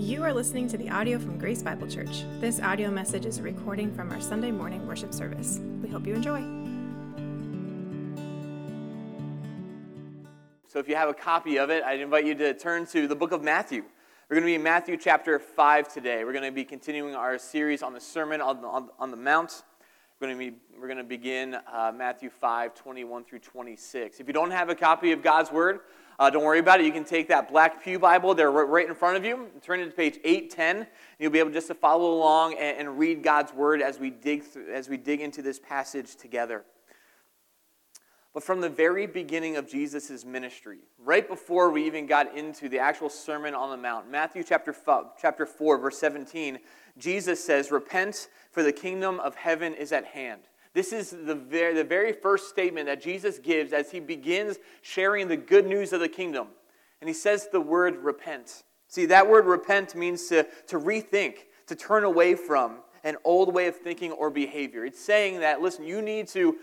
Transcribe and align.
You 0.00 0.22
are 0.24 0.32
listening 0.32 0.66
to 0.68 0.78
the 0.78 0.88
audio 0.88 1.18
from 1.18 1.36
Grace 1.36 1.62
Bible 1.62 1.86
Church. 1.86 2.24
This 2.40 2.58
audio 2.58 2.90
message 2.90 3.26
is 3.26 3.36
a 3.36 3.42
recording 3.42 3.94
from 3.94 4.10
our 4.10 4.18
Sunday 4.18 4.50
morning 4.50 4.86
worship 4.86 5.12
service. 5.12 5.60
We 5.82 5.90
hope 5.90 6.06
you 6.06 6.14
enjoy. 6.14 6.40
So, 10.68 10.78
if 10.78 10.88
you 10.88 10.96
have 10.96 11.10
a 11.10 11.14
copy 11.14 11.58
of 11.58 11.68
it, 11.68 11.84
I'd 11.84 12.00
invite 12.00 12.24
you 12.24 12.34
to 12.36 12.54
turn 12.54 12.86
to 12.86 13.06
the 13.06 13.14
book 13.14 13.32
of 13.32 13.42
Matthew. 13.42 13.82
We're 14.30 14.36
going 14.36 14.44
to 14.44 14.46
be 14.46 14.54
in 14.54 14.62
Matthew 14.62 14.96
chapter 14.96 15.38
5 15.38 15.92
today. 15.92 16.24
We're 16.24 16.32
going 16.32 16.46
to 16.46 16.50
be 16.50 16.64
continuing 16.64 17.14
our 17.14 17.36
series 17.36 17.82
on 17.82 17.92
the 17.92 18.00
Sermon 18.00 18.40
on 18.40 18.62
the, 18.62 18.68
on, 18.68 18.88
on 18.98 19.10
the 19.10 19.18
Mount. 19.18 19.64
We're 20.20 20.26
going 20.26 20.38
to, 20.38 20.50
be, 20.50 20.56
we're 20.78 20.86
going 20.86 20.98
to 20.98 21.04
begin 21.04 21.56
uh, 21.72 21.92
Matthew 21.96 22.28
5, 22.28 22.74
21 22.74 23.24
through 23.24 23.38
26. 23.38 24.20
If 24.20 24.26
you 24.26 24.34
don't 24.34 24.50
have 24.50 24.68
a 24.68 24.74
copy 24.74 25.12
of 25.12 25.22
God's 25.22 25.50
Word, 25.50 25.80
uh, 26.18 26.28
don't 26.28 26.44
worry 26.44 26.58
about 26.58 26.78
it. 26.78 26.84
You 26.84 26.92
can 26.92 27.04
take 27.04 27.26
that 27.28 27.50
black 27.50 27.82
Pew 27.82 27.98
Bible 27.98 28.34
there 28.34 28.50
right 28.50 28.86
in 28.86 28.94
front 28.94 29.16
of 29.16 29.24
you, 29.24 29.48
turn 29.62 29.80
it 29.80 29.86
to 29.86 29.92
page 29.92 30.18
810, 30.22 30.76
and 30.76 30.86
you'll 31.18 31.30
be 31.30 31.38
able 31.38 31.52
just 31.52 31.68
to 31.68 31.74
follow 31.74 32.12
along 32.12 32.52
and, 32.58 32.76
and 32.76 32.98
read 32.98 33.22
God's 33.22 33.54
Word 33.54 33.80
as 33.80 33.98
we, 33.98 34.10
dig 34.10 34.42
through, 34.42 34.70
as 34.70 34.90
we 34.90 34.98
dig 34.98 35.22
into 35.22 35.40
this 35.40 35.58
passage 35.58 36.16
together. 36.16 36.66
But 38.32 38.44
from 38.44 38.60
the 38.60 38.68
very 38.68 39.06
beginning 39.06 39.56
of 39.56 39.68
Jesus' 39.68 40.24
ministry, 40.24 40.78
right 40.98 41.26
before 41.26 41.70
we 41.70 41.84
even 41.86 42.06
got 42.06 42.36
into 42.36 42.68
the 42.68 42.78
actual 42.78 43.08
Sermon 43.08 43.54
on 43.54 43.70
the 43.70 43.76
Mount, 43.76 44.08
Matthew 44.08 44.44
chapter 44.44 44.72
4, 44.72 45.12
chapter 45.20 45.46
4 45.46 45.78
verse 45.78 45.98
17, 45.98 46.58
Jesus 46.96 47.42
says, 47.42 47.72
Repent, 47.72 48.28
for 48.52 48.62
the 48.62 48.72
kingdom 48.72 49.18
of 49.18 49.34
heaven 49.34 49.74
is 49.74 49.90
at 49.90 50.04
hand. 50.04 50.42
This 50.72 50.92
is 50.92 51.10
the 51.10 51.34
very, 51.34 51.74
the 51.74 51.82
very 51.82 52.12
first 52.12 52.48
statement 52.48 52.86
that 52.86 53.02
Jesus 53.02 53.40
gives 53.40 53.72
as 53.72 53.90
he 53.90 53.98
begins 53.98 54.58
sharing 54.82 55.26
the 55.26 55.36
good 55.36 55.66
news 55.66 55.92
of 55.92 55.98
the 55.98 56.08
kingdom. 56.08 56.48
And 57.00 57.08
he 57.08 57.14
says 57.14 57.48
the 57.50 57.60
word 57.60 57.96
repent. 57.96 58.62
See, 58.86 59.06
that 59.06 59.28
word 59.28 59.46
repent 59.46 59.96
means 59.96 60.28
to, 60.28 60.46
to 60.68 60.78
rethink, 60.78 61.38
to 61.66 61.74
turn 61.74 62.04
away 62.04 62.36
from 62.36 62.78
an 63.02 63.16
old 63.24 63.52
way 63.52 63.66
of 63.66 63.76
thinking 63.76 64.12
or 64.12 64.30
behavior. 64.30 64.84
It's 64.84 65.00
saying 65.00 65.40
that, 65.40 65.60
listen, 65.60 65.84
you 65.84 66.02
need 66.02 66.28
to 66.28 66.58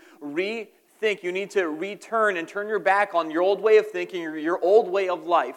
rethink, 1.00 1.22
you 1.22 1.32
need 1.32 1.50
to 1.50 1.68
return 1.68 2.36
and 2.36 2.46
turn 2.46 2.68
your 2.68 2.78
back 2.78 3.14
on 3.14 3.30
your 3.30 3.42
old 3.42 3.60
way 3.60 3.76
of 3.76 3.86
thinking, 3.86 4.22
your 4.38 4.62
old 4.62 4.88
way 4.88 5.08
of 5.08 5.24
life. 5.24 5.56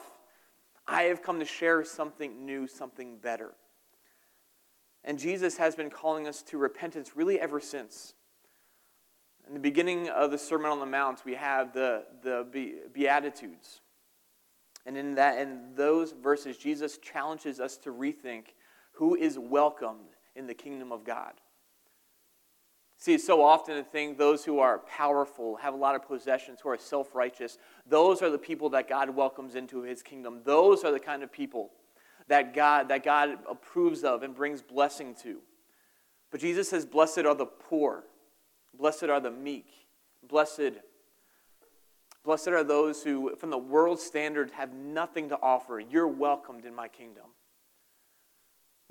I 0.87 1.03
have 1.03 1.21
come 1.21 1.39
to 1.39 1.45
share 1.45 1.83
something 1.83 2.45
new, 2.45 2.67
something 2.67 3.17
better. 3.17 3.51
And 5.03 5.17
Jesus 5.17 5.57
has 5.57 5.75
been 5.75 5.89
calling 5.89 6.27
us 6.27 6.41
to 6.43 6.57
repentance 6.57 7.15
really 7.15 7.39
ever 7.39 7.59
since. 7.59 8.13
In 9.47 9.53
the 9.53 9.59
beginning 9.59 10.09
of 10.09 10.31
the 10.31 10.37
Sermon 10.37 10.71
on 10.71 10.79
the 10.79 10.85
Mount, 10.85 11.25
we 11.25 11.33
have 11.33 11.73
the, 11.73 12.03
the 12.23 12.45
Beatitudes. 12.93 13.81
And 14.85 14.97
in, 14.97 15.15
that, 15.15 15.39
in 15.39 15.75
those 15.75 16.11
verses, 16.11 16.57
Jesus 16.57 16.97
challenges 16.97 17.59
us 17.59 17.77
to 17.77 17.91
rethink 17.91 18.45
who 18.93 19.15
is 19.15 19.37
welcomed 19.39 20.15
in 20.35 20.47
the 20.47 20.53
kingdom 20.53 20.91
of 20.91 21.03
God. 21.03 21.33
See, 23.01 23.17
so 23.17 23.41
often 23.41 23.79
I 23.79 23.81
thing, 23.81 24.15
those 24.15 24.45
who 24.45 24.59
are 24.59 24.77
powerful, 24.77 25.55
have 25.55 25.73
a 25.73 25.77
lot 25.77 25.95
of 25.95 26.07
possessions, 26.07 26.59
who 26.61 26.69
are 26.69 26.77
self 26.77 27.15
righteous, 27.15 27.57
those 27.87 28.21
are 28.21 28.29
the 28.29 28.37
people 28.37 28.69
that 28.69 28.87
God 28.87 29.09
welcomes 29.09 29.55
into 29.55 29.81
his 29.81 30.03
kingdom. 30.03 30.41
Those 30.43 30.83
are 30.83 30.91
the 30.91 30.99
kind 30.99 31.23
of 31.23 31.31
people 31.31 31.71
that 32.27 32.53
God, 32.53 32.89
that 32.89 33.03
God 33.03 33.39
approves 33.49 34.03
of 34.03 34.21
and 34.21 34.35
brings 34.35 34.61
blessing 34.61 35.15
to. 35.23 35.39
But 36.29 36.41
Jesus 36.41 36.69
says, 36.69 36.85
Blessed 36.85 37.25
are 37.25 37.33
the 37.33 37.47
poor, 37.47 38.03
blessed 38.77 39.05
are 39.05 39.19
the 39.19 39.31
meek, 39.31 39.65
blessed. 40.21 40.73
Blessed 42.23 42.49
are 42.49 42.63
those 42.63 43.01
who, 43.01 43.35
from 43.35 43.49
the 43.49 43.57
world's 43.57 44.03
standard, 44.03 44.51
have 44.51 44.75
nothing 44.75 45.29
to 45.29 45.39
offer. 45.41 45.79
You're 45.79 46.07
welcomed 46.07 46.65
in 46.65 46.75
my 46.75 46.87
kingdom. 46.87 47.25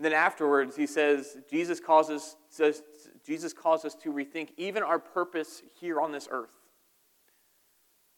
And 0.01 0.05
then 0.06 0.15
afterwards, 0.15 0.77
he 0.77 0.87
says, 0.87 1.37
Jesus 1.51 1.79
calls 1.79 2.09
us, 2.09 2.34
says, 2.48 2.83
Jesus 3.23 3.53
calls 3.53 3.84
us 3.84 3.95
to 3.97 4.11
rethink 4.11 4.48
even 4.56 4.83
our 4.83 4.98
purpose 4.98 5.61
here 5.78 6.00
on 6.00 6.11
this 6.11 6.27
earth. 6.31 6.55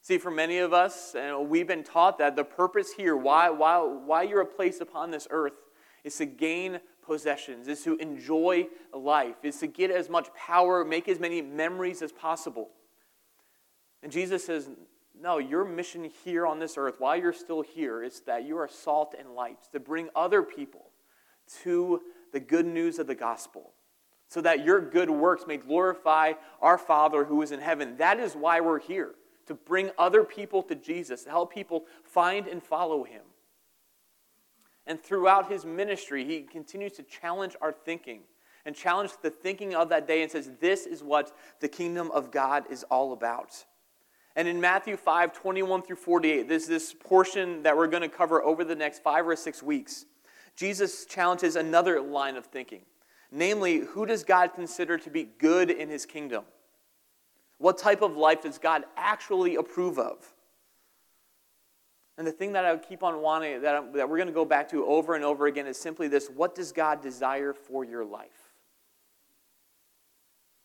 See, 0.01 0.17
for 0.17 0.31
many 0.31 0.59
of 0.59 0.73
us, 0.73 1.17
we've 1.41 1.67
been 1.67 1.83
taught 1.83 2.19
that 2.19 2.37
the 2.37 2.45
purpose 2.45 2.93
here, 2.93 3.17
why, 3.17 3.51
why, 3.51 3.79
why 3.79 4.23
you're 4.23 4.45
placed 4.45 4.81
upon 4.81 5.11
this 5.11 5.27
earth, 5.33 5.55
is 6.05 6.17
to 6.19 6.27
gain 6.27 6.79
possessions, 7.05 7.67
is 7.67 7.83
to 7.83 7.97
enjoy 7.97 8.69
life, 8.95 9.39
is 9.43 9.59
to 9.59 9.67
get 9.67 9.91
as 9.91 10.09
much 10.09 10.33
power, 10.37 10.85
make 10.85 11.09
as 11.09 11.19
many 11.19 11.43
memories 11.43 12.01
as 12.01 12.13
possible. 12.13 12.69
And 14.05 14.13
Jesus 14.13 14.45
says, 14.47 14.71
no, 15.21 15.39
your 15.39 15.65
mission 15.65 16.09
here 16.25 16.47
on 16.47 16.61
this 16.61 16.79
earth, 16.79 17.01
while 17.01 17.17
you're 17.17 17.33
still 17.33 17.63
here, 17.63 18.05
is 18.05 18.21
that 18.21 18.45
you 18.45 18.57
are 18.57 18.69
salt 18.69 19.17
and 19.19 19.31
light, 19.31 19.59
to 19.73 19.81
bring 19.81 20.11
other 20.15 20.45
people 20.45 20.92
to 21.63 22.01
the 22.33 22.41
good 22.41 22.67
news 22.67 22.99
of 22.99 23.07
the 23.07 23.15
gospel, 23.15 23.73
so 24.29 24.41
that 24.41 24.65
your 24.65 24.81
good 24.81 25.11
works 25.11 25.45
may 25.47 25.57
glorify 25.57 26.33
our 26.61 26.79
Father 26.79 27.25
who 27.25 27.43
is 27.43 27.53
in 27.53 27.61
heaven. 27.61 27.97
That 27.99 28.19
is 28.19 28.35
why 28.35 28.61
we're 28.61 28.81
here 28.81 29.15
to 29.47 29.55
bring 29.55 29.91
other 29.99 30.25
people 30.25 30.63
to 30.65 30.75
Jesus, 30.75 31.25
to 31.25 31.31
help 31.31 31.53
people 31.53 31.85
find 32.05 32.47
and 32.47 32.63
follow 32.63 33.05
him. 33.05 33.23
And 34.87 35.01
throughout 35.01 35.51
his 35.51 35.65
ministry, 35.65 36.25
he 36.25 36.43
continues 36.43 36.93
to 36.93 37.03
challenge 37.03 37.55
our 37.61 37.73
thinking 37.73 38.23
and 38.65 38.75
challenge 38.75 39.13
the 39.23 39.31
thinking 39.31 39.75
of 39.75 39.89
that 39.89 40.07
day 40.07 40.23
and 40.23 40.31
says, 40.31 40.51
This 40.61 40.87
is 40.87 41.03
what 41.03 41.37
the 41.61 41.69
kingdom 41.69 42.11
of 42.13 42.31
God 42.31 42.65
is 42.71 42.85
all 42.85 43.13
about. 43.13 43.65
And 44.35 44.49
in 44.49 44.61
Matthew 44.61 44.97
5 44.97 45.33
21 45.33 45.83
through 45.83 45.97
48, 45.97 46.49
there's 46.49 46.67
this 46.67 46.95
portion 46.95 47.63
that 47.65 47.77
we're 47.77 47.87
going 47.87 48.03
to 48.03 48.09
cover 48.09 48.43
over 48.43 48.65
the 48.65 48.75
next 48.75 49.03
five 49.03 49.27
or 49.27 49.37
six 49.37 49.63
weeks. 49.63 50.07
Jesus 50.57 51.05
challenges 51.07 51.57
another 51.57 52.01
line 52.01 52.37
of 52.37 52.47
thinking. 52.47 52.83
Namely, 53.31 53.79
who 53.79 54.05
does 54.05 54.25
God 54.25 54.53
consider 54.55 54.99
to 54.99 55.11
be 55.11 55.25
good 55.39 55.71
in 55.71 55.89
his 55.89 56.05
kingdom? 56.05 56.45
What 57.59 57.79
type 57.79 58.03
of 58.03 58.17
life 58.17 58.43
does 58.43 58.59
God 58.59 58.85
actually 58.97 59.57
approve 59.57 59.99
of? 59.99 60.35
And 62.19 62.27
the 62.27 62.33
thing 62.33 62.53
that 62.53 62.65
I 62.65 62.73
would 62.73 62.87
keep 62.87 63.03
on 63.03 63.23
wanting, 63.23 63.63
that, 63.63 63.75
I, 63.75 63.81
that 63.93 64.09
we're 64.09 64.19
going 64.19 64.27
to 64.27 64.35
go 64.35 64.45
back 64.45 64.69
to 64.71 64.85
over 64.85 65.15
and 65.15 65.25
over 65.25 65.47
again, 65.47 65.67
is 65.67 65.79
simply 65.79 66.09
this 66.09 66.29
what 66.29 66.55
does 66.55 66.73
God 66.73 67.01
desire 67.01 67.55
for 67.55 67.85
your 67.85 68.05
life? 68.05 68.53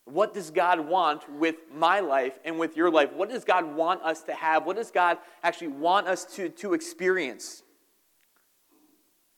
What 0.06 0.34
does 0.34 0.52
God 0.52 0.80
want 0.80 1.30
with 1.32 1.56
my 1.74 2.00
life 2.00 2.40
and 2.46 2.58
with 2.58 2.78
your 2.78 2.90
life? 2.90 3.14
What 3.14 3.30
does 3.30 3.44
God 3.44 3.76
want 3.76 4.02
us 4.04 4.24
to 4.24 4.34
have? 4.34 4.66
What 4.66 4.78
does 4.78 4.90
God 4.90 5.18
actually 5.44 5.68
want 5.70 6.08
us 6.08 6.26
to, 6.36 6.50
to 6.50 6.74
experience? 6.74 7.64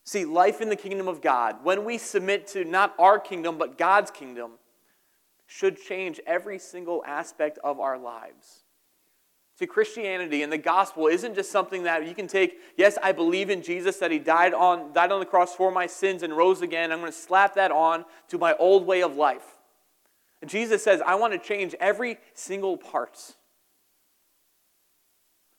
See, 0.09 0.25
life 0.25 0.59
in 0.59 0.69
the 0.69 0.75
kingdom 0.75 1.07
of 1.07 1.21
God, 1.21 1.57
when 1.61 1.85
we 1.85 1.99
submit 1.99 2.47
to 2.47 2.65
not 2.65 2.95
our 2.97 3.19
kingdom, 3.19 3.59
but 3.59 3.77
God's 3.77 4.09
kingdom, 4.09 4.53
should 5.45 5.79
change 5.79 6.19
every 6.25 6.57
single 6.57 7.03
aspect 7.05 7.59
of 7.63 7.79
our 7.79 7.95
lives. 7.95 8.63
See, 9.59 9.67
Christianity 9.67 10.41
and 10.41 10.51
the 10.51 10.57
gospel 10.57 11.05
isn't 11.05 11.35
just 11.35 11.51
something 11.51 11.83
that 11.83 12.07
you 12.07 12.15
can 12.15 12.25
take, 12.25 12.57
yes, 12.75 12.97
I 13.03 13.11
believe 13.11 13.51
in 13.51 13.61
Jesus, 13.61 13.97
that 13.97 14.09
he 14.09 14.17
died 14.17 14.55
on, 14.55 14.93
died 14.93 15.11
on 15.11 15.19
the 15.19 15.27
cross 15.27 15.53
for 15.53 15.71
my 15.71 15.85
sins 15.85 16.23
and 16.23 16.35
rose 16.35 16.63
again. 16.63 16.91
I'm 16.91 17.01
going 17.01 17.11
to 17.11 17.15
slap 17.15 17.53
that 17.53 17.69
on 17.69 18.03
to 18.29 18.39
my 18.39 18.55
old 18.55 18.87
way 18.87 19.03
of 19.03 19.15
life. 19.15 19.57
And 20.41 20.49
Jesus 20.49 20.83
says, 20.83 21.03
I 21.05 21.13
want 21.13 21.33
to 21.33 21.39
change 21.39 21.75
every 21.79 22.17
single 22.33 22.77
part. 22.77 23.35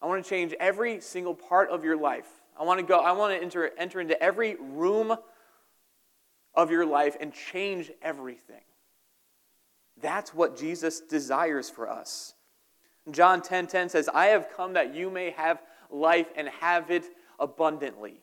I 0.03 0.07
want 0.07 0.25
to 0.25 0.29
change 0.29 0.55
every 0.59 1.01
single 1.01 1.37
part 1.37 1.71
of 1.71 1.85
your 1.85 1.97
life. 1.97 2.40
I 2.61 2.65
want 2.65 2.79
to 2.79 2.85
go, 2.85 3.01
I 3.01 3.13
want 3.13 3.33
to 3.35 3.43
enter, 3.43 3.71
enter 3.79 4.03
into 4.03 4.23
every 4.23 4.55
room 4.57 5.17
of 6.55 6.71
your 6.71 6.85
life 6.85 7.17
and 7.19 7.33
change 7.33 7.91
everything. 8.03 8.61
That's 10.03 10.35
what 10.35 10.59
Jesus 10.59 11.01
desires 11.01 11.71
for 11.71 11.89
us. 11.89 12.35
John 13.11 13.41
10:10 13.41 13.49
10, 13.49 13.67
10 13.67 13.89
says, 13.89 14.11
"I 14.13 14.27
have 14.27 14.51
come 14.51 14.75
that 14.75 14.95
you 14.95 15.09
may 15.09 15.31
have 15.31 15.63
life 15.89 16.31
and 16.37 16.49
have 16.49 16.91
it 16.91 17.07
abundantly." 17.39 18.23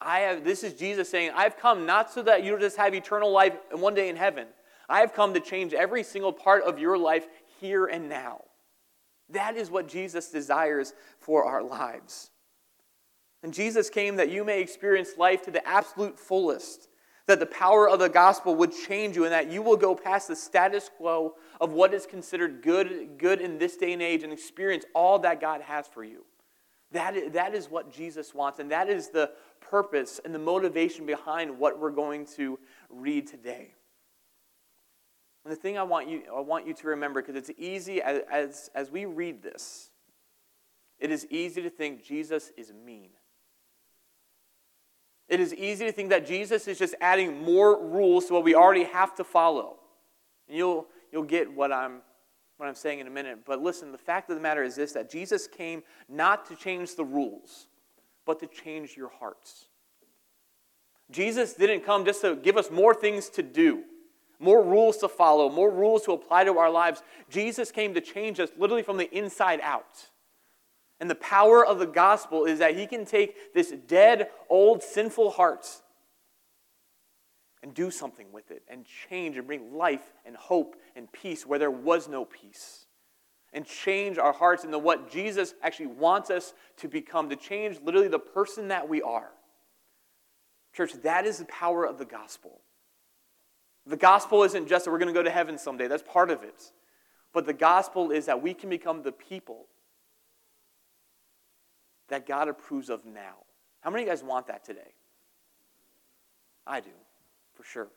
I 0.00 0.20
have 0.20 0.42
this 0.42 0.64
is 0.64 0.72
Jesus 0.72 1.10
saying, 1.10 1.32
"I've 1.34 1.58
come 1.58 1.84
not 1.84 2.10
so 2.10 2.22
that 2.22 2.44
you 2.44 2.58
just 2.58 2.78
have 2.78 2.94
eternal 2.94 3.30
life 3.30 3.58
and 3.70 3.82
one 3.82 3.94
day 3.94 4.08
in 4.08 4.16
heaven. 4.16 4.48
I 4.88 5.00
have 5.00 5.12
come 5.12 5.34
to 5.34 5.40
change 5.40 5.74
every 5.74 6.02
single 6.02 6.32
part 6.32 6.62
of 6.62 6.78
your 6.78 6.96
life 6.96 7.28
here 7.60 7.84
and 7.84 8.08
now." 8.08 8.44
That 9.28 9.54
is 9.54 9.70
what 9.70 9.86
Jesus 9.86 10.30
desires 10.30 10.94
for 11.18 11.44
our 11.44 11.62
lives. 11.62 12.30
And 13.46 13.54
Jesus 13.54 13.88
came 13.90 14.16
that 14.16 14.28
you 14.28 14.42
may 14.42 14.60
experience 14.60 15.16
life 15.16 15.42
to 15.42 15.52
the 15.52 15.64
absolute 15.64 16.18
fullest 16.18 16.88
that 17.28 17.38
the 17.38 17.46
power 17.46 17.88
of 17.88 18.00
the 18.00 18.08
gospel 18.08 18.56
would 18.56 18.72
change 18.72 19.14
you 19.14 19.22
and 19.22 19.32
that 19.32 19.52
you 19.52 19.62
will 19.62 19.76
go 19.76 19.94
past 19.94 20.26
the 20.26 20.34
status 20.34 20.90
quo 20.96 21.36
of 21.60 21.70
what 21.70 21.94
is 21.94 22.06
considered 22.06 22.60
good, 22.60 23.16
good 23.18 23.40
in 23.40 23.56
this 23.56 23.76
day 23.76 23.92
and 23.92 24.02
age 24.02 24.24
and 24.24 24.32
experience 24.32 24.84
all 24.96 25.20
that 25.20 25.40
God 25.40 25.60
has 25.60 25.86
for 25.86 26.02
you. 26.02 26.24
That 26.90 27.14
is, 27.14 27.32
that 27.34 27.54
is 27.54 27.70
what 27.70 27.92
Jesus 27.92 28.34
wants, 28.34 28.58
and 28.58 28.68
that 28.72 28.88
is 28.88 29.10
the 29.10 29.30
purpose 29.60 30.20
and 30.24 30.34
the 30.34 30.40
motivation 30.40 31.06
behind 31.06 31.56
what 31.56 31.78
we're 31.78 31.92
going 31.92 32.26
to 32.34 32.58
read 32.90 33.28
today. 33.28 33.74
And 35.44 35.52
the 35.52 35.56
thing 35.56 35.78
I 35.78 35.84
want 35.84 36.08
you, 36.08 36.22
I 36.36 36.40
want 36.40 36.66
you 36.66 36.74
to 36.74 36.88
remember, 36.88 37.22
because 37.22 37.36
it's 37.36 37.56
easy 37.56 38.02
as, 38.02 38.22
as, 38.28 38.70
as 38.74 38.90
we 38.90 39.04
read 39.04 39.40
this, 39.40 39.92
it 40.98 41.12
is 41.12 41.28
easy 41.30 41.62
to 41.62 41.70
think 41.70 42.02
Jesus 42.02 42.50
is 42.56 42.72
mean. 42.72 43.10
It 45.28 45.40
is 45.40 45.52
easy 45.54 45.86
to 45.86 45.92
think 45.92 46.10
that 46.10 46.26
Jesus 46.26 46.68
is 46.68 46.78
just 46.78 46.94
adding 47.00 47.42
more 47.42 47.84
rules 47.84 48.26
to 48.26 48.34
what 48.34 48.44
we 48.44 48.54
already 48.54 48.84
have 48.84 49.14
to 49.16 49.24
follow. 49.24 49.76
And 50.48 50.56
you'll, 50.56 50.86
you'll 51.10 51.24
get 51.24 51.52
what 51.52 51.72
I'm, 51.72 52.02
what 52.58 52.68
I'm 52.68 52.74
saying 52.74 53.00
in 53.00 53.06
a 53.06 53.10
minute. 53.10 53.40
But 53.44 53.60
listen, 53.60 53.90
the 53.90 53.98
fact 53.98 54.30
of 54.30 54.36
the 54.36 54.42
matter 54.42 54.62
is 54.62 54.76
this 54.76 54.92
that 54.92 55.10
Jesus 55.10 55.48
came 55.48 55.82
not 56.08 56.46
to 56.46 56.54
change 56.54 56.94
the 56.94 57.04
rules, 57.04 57.66
but 58.24 58.38
to 58.40 58.46
change 58.46 58.96
your 58.96 59.08
hearts. 59.08 59.66
Jesus 61.10 61.54
didn't 61.54 61.84
come 61.84 62.04
just 62.04 62.20
to 62.22 62.36
give 62.36 62.56
us 62.56 62.70
more 62.70 62.94
things 62.94 63.28
to 63.30 63.42
do, 63.42 63.82
more 64.38 64.62
rules 64.62 64.96
to 64.98 65.08
follow, 65.08 65.48
more 65.48 65.70
rules 65.70 66.04
to 66.04 66.12
apply 66.12 66.44
to 66.44 66.58
our 66.58 66.70
lives. 66.70 67.02
Jesus 67.30 67.70
came 67.70 67.94
to 67.94 68.00
change 68.00 68.38
us 68.38 68.50
literally 68.58 68.82
from 68.82 68.96
the 68.96 69.12
inside 69.16 69.60
out. 69.62 70.10
And 71.00 71.10
the 71.10 71.16
power 71.16 71.64
of 71.64 71.78
the 71.78 71.86
gospel 71.86 72.46
is 72.46 72.58
that 72.58 72.76
he 72.76 72.86
can 72.86 73.04
take 73.04 73.52
this 73.52 73.72
dead, 73.86 74.30
old, 74.48 74.82
sinful 74.82 75.30
heart 75.30 75.66
and 77.62 77.74
do 77.74 77.90
something 77.90 78.32
with 78.32 78.50
it 78.50 78.62
and 78.68 78.86
change 79.08 79.36
and 79.36 79.46
bring 79.46 79.74
life 79.74 80.12
and 80.24 80.36
hope 80.36 80.76
and 80.94 81.10
peace 81.12 81.44
where 81.44 81.58
there 81.58 81.70
was 81.70 82.08
no 82.08 82.24
peace. 82.24 82.86
And 83.52 83.64
change 83.64 84.18
our 84.18 84.32
hearts 84.32 84.64
into 84.64 84.78
what 84.78 85.10
Jesus 85.10 85.54
actually 85.62 85.86
wants 85.86 86.30
us 86.30 86.52
to 86.78 86.88
become, 86.88 87.30
to 87.30 87.36
change 87.36 87.78
literally 87.82 88.08
the 88.08 88.18
person 88.18 88.68
that 88.68 88.88
we 88.88 89.00
are. 89.02 89.30
Church, 90.74 90.92
that 91.04 91.24
is 91.26 91.38
the 91.38 91.46
power 91.46 91.86
of 91.86 91.96
the 91.98 92.04
gospel. 92.04 92.60
The 93.86 93.96
gospel 93.96 94.42
isn't 94.42 94.68
just 94.68 94.84
that 94.84 94.90
we're 94.90 94.98
going 94.98 95.12
to 95.12 95.18
go 95.18 95.22
to 95.22 95.30
heaven 95.30 95.58
someday, 95.58 95.88
that's 95.88 96.02
part 96.02 96.30
of 96.30 96.42
it. 96.42 96.72
But 97.32 97.46
the 97.46 97.52
gospel 97.52 98.10
is 98.10 98.26
that 98.26 98.42
we 98.42 98.52
can 98.52 98.68
become 98.68 99.02
the 99.02 99.12
people 99.12 99.66
that 102.08 102.26
God 102.26 102.48
approves 102.48 102.88
of 102.88 103.04
now. 103.04 103.36
How 103.80 103.90
many 103.90 104.02
of 104.02 104.06
you 104.06 104.12
guys 104.12 104.22
want 104.22 104.46
that 104.48 104.64
today? 104.64 104.94
I 106.66 106.80
do, 106.80 106.90
for 107.54 107.62
sure. 107.62 107.88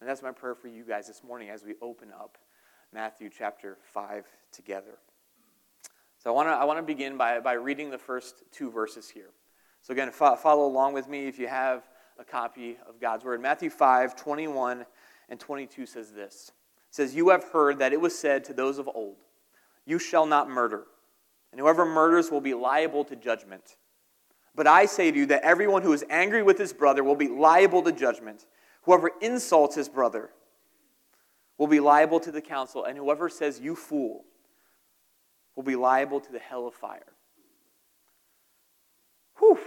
And 0.00 0.08
that's 0.08 0.22
my 0.22 0.32
prayer 0.32 0.54
for 0.54 0.68
you 0.68 0.84
guys 0.84 1.06
this 1.06 1.22
morning 1.24 1.48
as 1.48 1.64
we 1.64 1.74
open 1.80 2.08
up 2.12 2.36
Matthew 2.92 3.30
chapter 3.36 3.78
5 3.92 4.26
together. 4.52 4.98
So 6.18 6.30
I 6.30 6.32
want 6.34 6.48
to 6.48 6.52
I 6.52 6.64
wanna 6.64 6.82
begin 6.82 7.16
by, 7.16 7.40
by 7.40 7.52
reading 7.54 7.90
the 7.90 7.98
first 7.98 8.42
two 8.50 8.70
verses 8.70 9.08
here. 9.08 9.30
So, 9.82 9.92
again, 9.92 10.10
fo- 10.10 10.36
follow 10.36 10.66
along 10.66 10.94
with 10.94 11.08
me 11.08 11.26
if 11.26 11.38
you 11.38 11.46
have 11.46 11.86
a 12.18 12.24
copy 12.24 12.78
of 12.88 12.98
God's 12.98 13.22
Word. 13.24 13.42
Matthew 13.42 13.68
5 13.68 14.16
21 14.16 14.86
and 15.28 15.38
22 15.38 15.84
says 15.84 16.12
this 16.12 16.52
It 16.88 16.94
says, 16.94 17.14
You 17.14 17.28
have 17.28 17.44
heard 17.44 17.78
that 17.78 17.92
it 17.92 18.00
was 18.00 18.18
said 18.18 18.44
to 18.44 18.54
those 18.54 18.78
of 18.78 18.88
old, 18.88 19.16
You 19.84 19.98
shall 19.98 20.24
not 20.24 20.48
murder, 20.48 20.84
and 21.54 21.60
whoever 21.60 21.86
murders 21.86 22.32
will 22.32 22.40
be 22.40 22.52
liable 22.52 23.04
to 23.04 23.14
judgment. 23.14 23.76
But 24.56 24.66
I 24.66 24.86
say 24.86 25.12
to 25.12 25.16
you 25.16 25.26
that 25.26 25.44
everyone 25.44 25.82
who 25.82 25.92
is 25.92 26.04
angry 26.10 26.42
with 26.42 26.58
his 26.58 26.72
brother 26.72 27.04
will 27.04 27.14
be 27.14 27.28
liable 27.28 27.80
to 27.82 27.92
judgment. 27.92 28.44
Whoever 28.82 29.12
insults 29.20 29.76
his 29.76 29.88
brother 29.88 30.30
will 31.56 31.68
be 31.68 31.78
liable 31.78 32.18
to 32.18 32.32
the 32.32 32.40
council, 32.40 32.82
and 32.82 32.98
whoever 32.98 33.28
says, 33.28 33.60
You 33.60 33.76
fool, 33.76 34.24
will 35.54 35.62
be 35.62 35.76
liable 35.76 36.18
to 36.18 36.32
the 36.32 36.40
hell 36.40 36.66
of 36.66 36.74
fire. 36.74 37.12
Whew. 39.38 39.60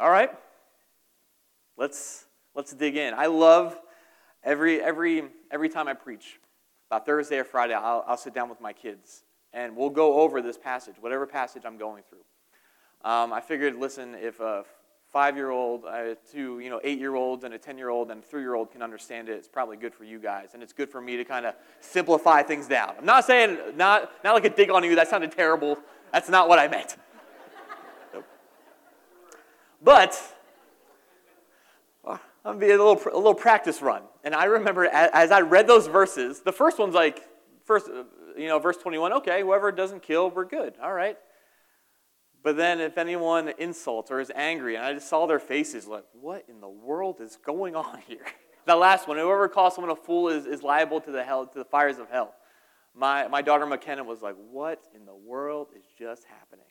All 0.00 0.10
right. 0.10 0.30
Let's 1.76 2.26
let's 2.56 2.72
dig 2.72 2.96
in. 2.96 3.14
I 3.14 3.26
love 3.26 3.78
every 4.42 4.82
every 4.82 5.22
every 5.52 5.68
time 5.68 5.86
I 5.86 5.94
preach. 5.94 6.40
About 6.90 7.06
Thursday 7.06 7.38
or 7.38 7.44
Friday, 7.44 7.74
I'll, 7.74 8.04
I'll 8.08 8.16
sit 8.16 8.34
down 8.34 8.48
with 8.48 8.60
my 8.60 8.72
kids 8.72 9.22
and 9.52 9.76
we'll 9.76 9.90
go 9.90 10.20
over 10.20 10.40
this 10.40 10.56
passage, 10.56 10.94
whatever 11.00 11.26
passage 11.26 11.62
I'm 11.64 11.76
going 11.76 12.02
through. 12.08 13.10
Um, 13.10 13.32
I 13.32 13.40
figured, 13.40 13.76
listen, 13.76 14.14
if 14.14 14.40
a 14.40 14.64
five-year-old, 15.12 15.84
uh, 15.84 16.14
two, 16.30 16.60
you 16.60 16.70
know, 16.70 16.80
eight-year-olds, 16.82 17.44
and 17.44 17.52
a 17.52 17.58
ten-year-old 17.58 18.10
and 18.10 18.22
a 18.22 18.26
three-year-old 18.26 18.70
can 18.70 18.82
understand 18.82 19.28
it, 19.28 19.32
it's 19.32 19.48
probably 19.48 19.76
good 19.76 19.94
for 19.94 20.04
you 20.04 20.18
guys, 20.18 20.50
and 20.54 20.62
it's 20.62 20.72
good 20.72 20.88
for 20.88 21.00
me 21.00 21.16
to 21.16 21.24
kind 21.24 21.44
of 21.44 21.54
simplify 21.80 22.42
things 22.42 22.66
down. 22.66 22.94
I'm 22.98 23.04
not 23.04 23.24
saying 23.24 23.58
not 23.76 24.10
not 24.24 24.34
like 24.34 24.44
a 24.44 24.50
dig 24.50 24.70
on 24.70 24.84
you. 24.84 24.94
That 24.96 25.08
sounded 25.08 25.32
terrible. 25.32 25.76
That's 26.12 26.28
not 26.28 26.48
what 26.48 26.58
I 26.58 26.68
meant. 26.68 26.96
But 29.84 30.16
uh, 32.04 32.16
I'm 32.44 32.58
gonna 32.58 32.58
be 32.58 32.66
a 32.70 32.78
little, 32.78 33.00
a 33.12 33.16
little 33.16 33.34
practice 33.34 33.82
run. 33.82 34.02
And 34.22 34.32
I 34.32 34.44
remember 34.44 34.84
as 34.84 35.32
I 35.32 35.40
read 35.40 35.66
those 35.66 35.88
verses, 35.88 36.40
the 36.40 36.52
first 36.52 36.78
one's 36.78 36.94
like, 36.94 37.20
first, 37.64 37.88
you 38.36 38.48
know, 38.48 38.58
verse 38.58 38.76
21, 38.76 39.12
okay, 39.14 39.40
whoever 39.42 39.72
doesn't 39.72 40.02
kill, 40.02 40.30
we're 40.30 40.44
good. 40.44 40.74
All 40.82 40.92
right. 40.92 41.16
But 42.42 42.56
then 42.56 42.80
if 42.80 42.98
anyone 42.98 43.52
insults 43.58 44.10
or 44.10 44.20
is 44.20 44.32
angry, 44.34 44.74
and 44.74 44.84
I 44.84 44.94
just 44.94 45.08
saw 45.08 45.26
their 45.26 45.38
faces 45.38 45.86
like, 45.86 46.04
what 46.12 46.44
in 46.48 46.60
the 46.60 46.68
world 46.68 47.20
is 47.20 47.36
going 47.36 47.76
on 47.76 47.98
here? 48.08 48.26
the 48.66 48.76
last 48.76 49.08
one, 49.08 49.16
whoever 49.16 49.48
calls 49.48 49.74
someone 49.74 49.90
a 49.90 49.96
fool 49.96 50.28
is, 50.28 50.46
is 50.46 50.62
liable 50.62 51.00
to 51.00 51.10
the 51.10 51.22
hell, 51.22 51.46
to 51.46 51.58
the 51.58 51.64
fires 51.64 51.98
of 51.98 52.08
hell. 52.10 52.34
My, 52.94 53.26
my 53.28 53.42
daughter 53.42 53.64
McKenna 53.64 54.04
was 54.04 54.22
like, 54.22 54.36
what 54.50 54.82
in 54.94 55.06
the 55.06 55.14
world 55.14 55.68
is 55.76 55.84
just 55.98 56.24
happening? 56.24 56.66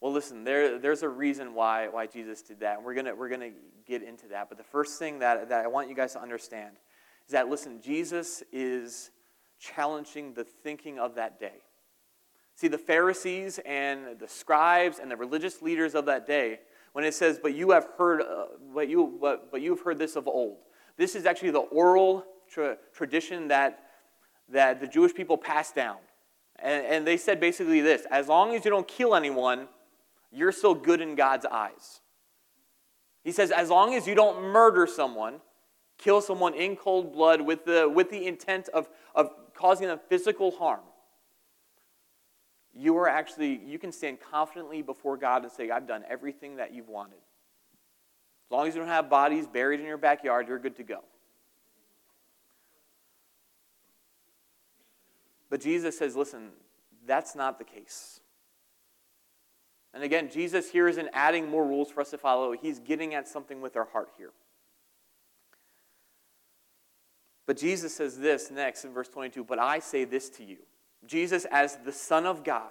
Well, 0.00 0.12
listen, 0.12 0.42
there, 0.42 0.78
there's 0.78 1.02
a 1.02 1.08
reason 1.08 1.54
why, 1.54 1.88
why 1.88 2.06
Jesus 2.06 2.42
did 2.42 2.60
that, 2.60 2.76
and 2.76 2.84
we're 2.84 2.94
going 2.94 3.16
we're 3.16 3.28
gonna 3.28 3.52
get 3.86 4.02
into 4.02 4.28
that. 4.28 4.48
But 4.48 4.58
the 4.58 4.64
first 4.64 4.98
thing 4.98 5.20
that, 5.20 5.48
that 5.50 5.64
I 5.64 5.68
want 5.68 5.88
you 5.88 5.94
guys 5.94 6.12
to 6.14 6.20
understand 6.20 6.76
is 7.26 7.32
that, 7.32 7.48
listen, 7.48 7.80
Jesus 7.80 8.42
is 8.50 9.10
challenging 9.62 10.34
the 10.34 10.44
thinking 10.44 10.98
of 10.98 11.14
that 11.14 11.38
day. 11.38 11.62
See, 12.56 12.68
the 12.68 12.78
Pharisees 12.78 13.60
and 13.64 14.18
the 14.18 14.28
scribes 14.28 14.98
and 14.98 15.10
the 15.10 15.16
religious 15.16 15.62
leaders 15.62 15.94
of 15.94 16.06
that 16.06 16.26
day, 16.26 16.60
when 16.92 17.04
it 17.04 17.14
says, 17.14 17.38
but 17.42 17.54
you 17.54 17.70
have 17.70 17.86
heard, 17.96 18.20
uh, 18.20 18.46
but, 18.74 18.88
you, 18.88 19.16
but, 19.20 19.50
but 19.50 19.62
you 19.62 19.70
have 19.70 19.80
heard 19.80 19.98
this 19.98 20.16
of 20.16 20.26
old, 20.26 20.58
this 20.96 21.14
is 21.14 21.24
actually 21.24 21.50
the 21.50 21.60
oral 21.60 22.24
tra- 22.50 22.76
tradition 22.92 23.48
that, 23.48 23.84
that 24.48 24.80
the 24.80 24.86
Jewish 24.86 25.14
people 25.14 25.38
passed 25.38 25.74
down. 25.74 25.96
And, 26.58 26.84
and 26.84 27.06
they 27.06 27.16
said 27.16 27.40
basically 27.40 27.80
this 27.80 28.06
as 28.10 28.28
long 28.28 28.54
as 28.54 28.64
you 28.64 28.70
don't 28.70 28.86
kill 28.86 29.14
anyone, 29.14 29.68
you're 30.30 30.52
still 30.52 30.74
good 30.74 31.00
in 31.00 31.14
God's 31.14 31.46
eyes. 31.46 32.00
He 33.24 33.32
says, 33.32 33.50
as 33.50 33.70
long 33.70 33.94
as 33.94 34.06
you 34.06 34.14
don't 34.14 34.42
murder 34.42 34.86
someone, 34.86 35.40
kill 35.96 36.20
someone 36.20 36.54
in 36.54 36.76
cold 36.76 37.12
blood 37.12 37.40
with 37.40 37.64
the, 37.64 37.88
with 37.88 38.10
the 38.10 38.26
intent 38.26 38.68
of, 38.70 38.88
of 39.14 39.30
causing 39.54 39.88
them 39.88 40.00
physical 40.08 40.50
harm, 40.50 40.80
you 42.74 42.96
are 42.96 43.08
actually, 43.08 43.60
you 43.66 43.78
can 43.78 43.92
stand 43.92 44.18
confidently 44.20 44.82
before 44.82 45.16
God 45.16 45.42
and 45.42 45.52
say, 45.52 45.70
I've 45.70 45.86
done 45.86 46.04
everything 46.08 46.56
that 46.56 46.72
you've 46.72 46.88
wanted. 46.88 47.16
As 47.16 48.50
long 48.50 48.66
as 48.66 48.74
you 48.74 48.80
don't 48.80 48.88
have 48.88 49.10
bodies 49.10 49.46
buried 49.46 49.80
in 49.80 49.86
your 49.86 49.98
backyard, 49.98 50.48
you're 50.48 50.58
good 50.58 50.76
to 50.76 50.82
go. 50.82 51.00
But 55.50 55.60
Jesus 55.60 55.98
says, 55.98 56.16
listen, 56.16 56.48
that's 57.06 57.34
not 57.34 57.58
the 57.58 57.64
case. 57.64 58.20
And 59.92 60.02
again, 60.02 60.30
Jesus 60.32 60.70
here 60.70 60.88
isn't 60.88 61.10
adding 61.12 61.50
more 61.50 61.66
rules 61.66 61.90
for 61.90 62.00
us 62.00 62.10
to 62.10 62.18
follow, 62.18 62.52
he's 62.52 62.78
getting 62.78 63.14
at 63.14 63.28
something 63.28 63.60
with 63.60 63.76
our 63.76 63.84
heart 63.84 64.08
here. 64.16 64.30
But 67.46 67.56
Jesus 67.56 67.94
says 67.94 68.18
this 68.18 68.50
next 68.50 68.84
in 68.84 68.92
verse 68.92 69.08
22 69.08 69.44
But 69.44 69.58
I 69.58 69.78
say 69.78 70.04
this 70.04 70.28
to 70.30 70.44
you. 70.44 70.58
Jesus, 71.06 71.44
as 71.46 71.76
the 71.84 71.92
Son 71.92 72.26
of 72.26 72.44
God, 72.44 72.70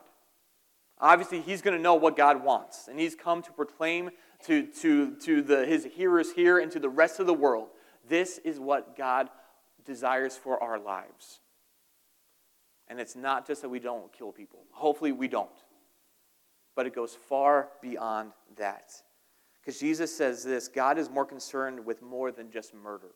obviously 0.99 1.41
he's 1.41 1.61
going 1.61 1.75
to 1.75 1.81
know 1.81 1.95
what 1.95 2.15
God 2.15 2.43
wants, 2.43 2.87
and 2.87 2.99
he's 2.99 3.15
come 3.15 3.41
to 3.41 3.51
proclaim 3.51 4.11
to, 4.45 4.67
to, 4.81 5.15
to 5.25 5.41
the, 5.41 5.65
his 5.65 5.85
hearers 5.85 6.31
here 6.31 6.59
and 6.59 6.71
to 6.71 6.79
the 6.79 6.89
rest 6.89 7.19
of 7.19 7.27
the 7.27 7.33
world 7.33 7.67
this 8.07 8.39
is 8.39 8.59
what 8.59 8.97
God 8.97 9.29
desires 9.85 10.35
for 10.35 10.61
our 10.61 10.79
lives. 10.79 11.39
And 12.87 12.99
it's 12.99 13.15
not 13.15 13.45
just 13.45 13.61
that 13.61 13.69
we 13.69 13.79
don't 13.79 14.11
kill 14.11 14.31
people. 14.31 14.61
Hopefully, 14.71 15.11
we 15.11 15.27
don't 15.27 15.49
but 16.75 16.87
it 16.87 16.95
goes 16.95 17.13
far 17.13 17.69
beyond 17.81 18.31
that. 18.57 18.91
Because 19.59 19.79
Jesus 19.79 20.15
says 20.15 20.43
this 20.43 20.67
God 20.67 20.97
is 20.97 21.09
more 21.09 21.25
concerned 21.25 21.85
with 21.85 22.01
more 22.01 22.31
than 22.31 22.49
just 22.49 22.73
murder. 22.73 23.11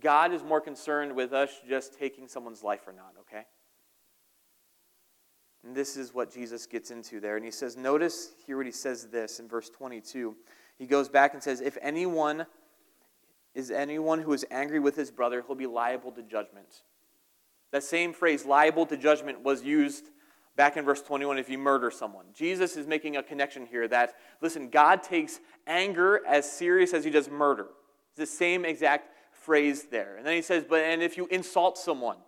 God 0.00 0.32
is 0.32 0.42
more 0.42 0.60
concerned 0.60 1.14
with 1.14 1.32
us 1.32 1.50
just 1.68 1.98
taking 1.98 2.28
someone's 2.28 2.62
life 2.62 2.86
or 2.86 2.92
not, 2.92 3.14
okay? 3.20 3.44
And 5.64 5.74
this 5.74 5.96
is 5.96 6.12
what 6.12 6.32
Jesus 6.32 6.66
gets 6.66 6.90
into 6.90 7.20
there. 7.20 7.36
And 7.36 7.44
he 7.44 7.50
says, 7.50 7.76
notice 7.76 8.32
here 8.46 8.56
what 8.56 8.66
he 8.66 8.72
says 8.72 9.06
this 9.06 9.40
in 9.40 9.48
verse 9.48 9.70
22. 9.70 10.36
He 10.76 10.86
goes 10.86 11.08
back 11.08 11.34
and 11.34 11.42
says, 11.42 11.60
If 11.60 11.78
anyone 11.80 12.46
is 13.54 13.70
anyone 13.70 14.20
who 14.20 14.32
is 14.32 14.44
angry 14.50 14.80
with 14.80 14.96
his 14.96 15.10
brother, 15.10 15.42
he'll 15.46 15.54
be 15.54 15.66
liable 15.66 16.10
to 16.12 16.22
judgment. 16.22 16.82
That 17.70 17.84
same 17.84 18.12
phrase, 18.12 18.44
liable 18.44 18.84
to 18.86 18.96
judgment, 18.96 19.42
was 19.42 19.62
used 19.62 20.06
back 20.56 20.76
in 20.76 20.84
verse 20.84 21.02
21 21.02 21.38
if 21.38 21.48
you 21.48 21.58
murder 21.58 21.90
someone. 21.90 22.26
Jesus 22.34 22.76
is 22.76 22.86
making 22.86 23.16
a 23.16 23.22
connection 23.22 23.66
here 23.66 23.86
that, 23.88 24.14
listen, 24.40 24.68
God 24.68 25.02
takes 25.02 25.40
anger 25.66 26.20
as 26.26 26.50
serious 26.50 26.92
as 26.92 27.04
he 27.04 27.10
does 27.10 27.30
murder. 27.30 27.66
It's 28.10 28.30
the 28.30 28.36
same 28.36 28.64
exact 28.64 29.08
phrase 29.44 29.84
there. 29.90 30.16
And 30.16 30.26
then 30.26 30.34
he 30.34 30.42
says, 30.42 30.64
but 30.68 30.80
and 30.80 31.02
if 31.02 31.16
you 31.16 31.26
insult 31.26 31.78
someone, 31.78 32.18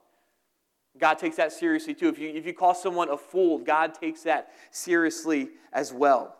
God 0.99 1.19
takes 1.19 1.37
that 1.37 1.53
seriously 1.53 1.95
too. 1.95 2.09
If 2.09 2.19
you, 2.19 2.29
if 2.29 2.47
you 2.47 2.55
call 2.55 2.75
someone 2.75 3.11
a 3.11 3.17
fool, 3.17 3.59
God 3.59 3.95
takes 3.95 4.23
that 4.23 4.51
seriously 4.71 5.51
as 5.73 5.93
well. 5.93 6.37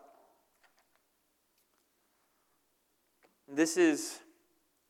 this 3.49 3.77
is 3.77 4.21